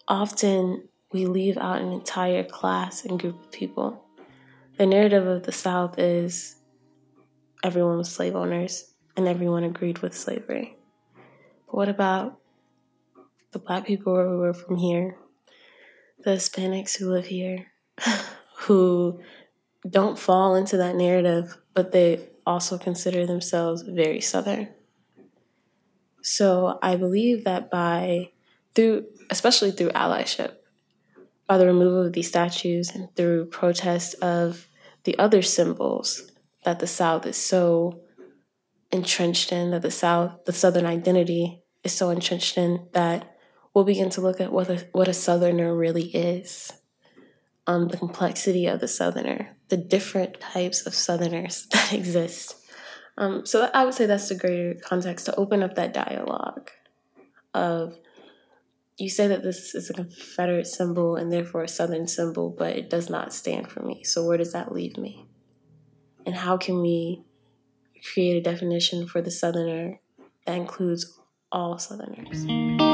often 0.06 0.88
we 1.10 1.26
leave 1.26 1.58
out 1.58 1.80
an 1.80 1.90
entire 1.90 2.44
class 2.44 3.04
and 3.04 3.18
group 3.18 3.42
of 3.42 3.50
people. 3.50 4.04
The 4.76 4.86
narrative 4.86 5.26
of 5.26 5.42
the 5.42 5.50
South 5.50 5.98
is 5.98 6.54
everyone 7.64 7.98
was 7.98 8.12
slave 8.12 8.36
owners 8.36 8.94
and 9.16 9.26
everyone 9.26 9.64
agreed 9.64 9.98
with 9.98 10.16
slavery. 10.16 10.76
But 11.66 11.74
what 11.74 11.88
about 11.88 12.38
the 13.50 13.58
black 13.58 13.88
people 13.88 14.14
who 14.14 14.38
were 14.38 14.54
from 14.54 14.76
here, 14.76 15.18
the 16.22 16.30
Hispanics 16.30 16.96
who 16.96 17.10
live 17.10 17.26
here, 17.26 17.72
who 18.56 19.20
don't 19.88 20.18
fall 20.18 20.54
into 20.54 20.76
that 20.76 20.96
narrative, 20.96 21.56
but 21.74 21.92
they 21.92 22.28
also 22.46 22.78
consider 22.78 23.26
themselves 23.26 23.82
very 23.82 24.20
Southern. 24.20 24.68
So 26.22 26.78
I 26.82 26.96
believe 26.96 27.44
that 27.44 27.70
by, 27.70 28.30
through, 28.74 29.06
especially 29.30 29.70
through 29.70 29.90
allyship, 29.90 30.54
by 31.46 31.56
the 31.56 31.66
removal 31.66 32.06
of 32.06 32.12
these 32.12 32.28
statues 32.28 32.90
and 32.90 33.14
through 33.16 33.46
protest 33.46 34.14
of 34.16 34.66
the 35.04 35.18
other 35.18 35.40
symbols 35.40 36.30
that 36.64 36.80
the 36.80 36.86
South 36.86 37.24
is 37.24 37.36
so 37.36 38.00
entrenched 38.90 39.52
in, 39.52 39.70
that 39.70 39.82
the 39.82 39.90
South, 39.90 40.44
the 40.44 40.52
Southern 40.52 40.84
identity 40.84 41.62
is 41.84 41.92
so 41.92 42.10
entrenched 42.10 42.58
in, 42.58 42.88
that 42.92 43.36
we'll 43.72 43.84
begin 43.84 44.10
to 44.10 44.20
look 44.20 44.40
at 44.40 44.52
what 44.52 44.68
a, 44.68 44.86
what 44.92 45.08
a 45.08 45.14
Southerner 45.14 45.74
really 45.74 46.06
is 46.06 46.72
um, 47.68 47.88
the 47.88 47.98
complexity 47.98 48.66
of 48.66 48.80
the 48.80 48.88
Southerner, 48.88 49.54
the 49.68 49.76
different 49.76 50.40
types 50.40 50.86
of 50.86 50.94
Southerners 50.94 51.66
that 51.72 51.92
exist. 51.92 52.56
Um, 53.18 53.44
so 53.44 53.70
I 53.74 53.84
would 53.84 53.94
say 53.94 54.06
that's 54.06 54.30
the 54.30 54.34
greater 54.34 54.74
context 54.80 55.26
to 55.26 55.36
open 55.36 55.62
up 55.62 55.74
that 55.74 55.92
dialogue 55.92 56.70
of 57.54 57.98
you 58.96 59.10
say 59.10 59.28
that 59.28 59.42
this 59.42 59.74
is 59.74 59.90
a 59.90 59.94
Confederate 59.94 60.66
symbol 60.66 61.14
and 61.14 61.32
therefore 61.32 61.62
a 61.62 61.68
Southern 61.68 62.08
symbol, 62.08 62.50
but 62.50 62.74
it 62.74 62.90
does 62.90 63.08
not 63.08 63.32
stand 63.32 63.70
for 63.70 63.80
me. 63.82 64.02
So 64.02 64.24
where 64.24 64.38
does 64.38 64.52
that 64.52 64.72
leave 64.72 64.96
me? 64.96 65.26
And 66.26 66.34
how 66.34 66.56
can 66.56 66.80
we 66.80 67.22
create 68.12 68.36
a 68.36 68.40
definition 68.40 69.06
for 69.06 69.20
the 69.20 69.30
Southerner 69.30 70.00
that 70.46 70.56
includes 70.56 71.18
all 71.52 71.78
Southerners? 71.78 72.87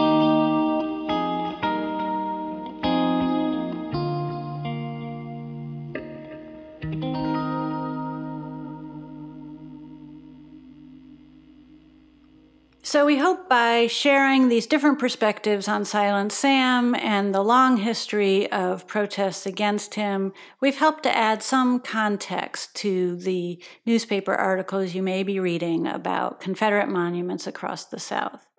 So, 12.94 13.04
we 13.04 13.18
hope 13.18 13.48
by 13.48 13.88
sharing 13.88 14.48
these 14.48 14.68
different 14.68 15.00
perspectives 15.00 15.66
on 15.66 15.84
Silent 15.84 16.30
Sam 16.30 16.94
and 16.94 17.34
the 17.34 17.42
long 17.42 17.78
history 17.78 18.48
of 18.52 18.86
protests 18.86 19.46
against 19.46 19.96
him, 19.96 20.32
we've 20.60 20.76
helped 20.76 21.02
to 21.02 21.16
add 21.16 21.42
some 21.42 21.80
context 21.80 22.72
to 22.76 23.16
the 23.16 23.60
newspaper 23.84 24.32
articles 24.32 24.94
you 24.94 25.02
may 25.02 25.24
be 25.24 25.40
reading 25.40 25.88
about 25.88 26.40
Confederate 26.40 26.88
monuments 26.88 27.48
across 27.48 27.84
the 27.84 27.98
South. 27.98 28.53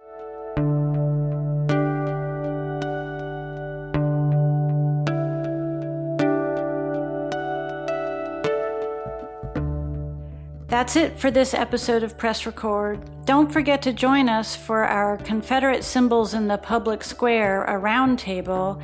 That's 10.76 10.98
it 10.98 11.18
for 11.18 11.32
this 11.32 11.54
episode 11.54 12.04
of 12.04 12.18
Press 12.18 12.46
Record. 12.46 13.00
Don't 13.24 13.50
forget 13.50 13.82
to 13.84 13.94
join 13.94 14.28
us 14.28 14.58
for 14.58 14.84
our 14.84 15.16
Confederate 15.16 15.86
Symbols 15.86 16.34
in 16.34 16.50
the 16.50 16.58
Public 16.58 17.02
Square, 17.02 17.64
a 17.64 17.80
roundtable 17.80 18.82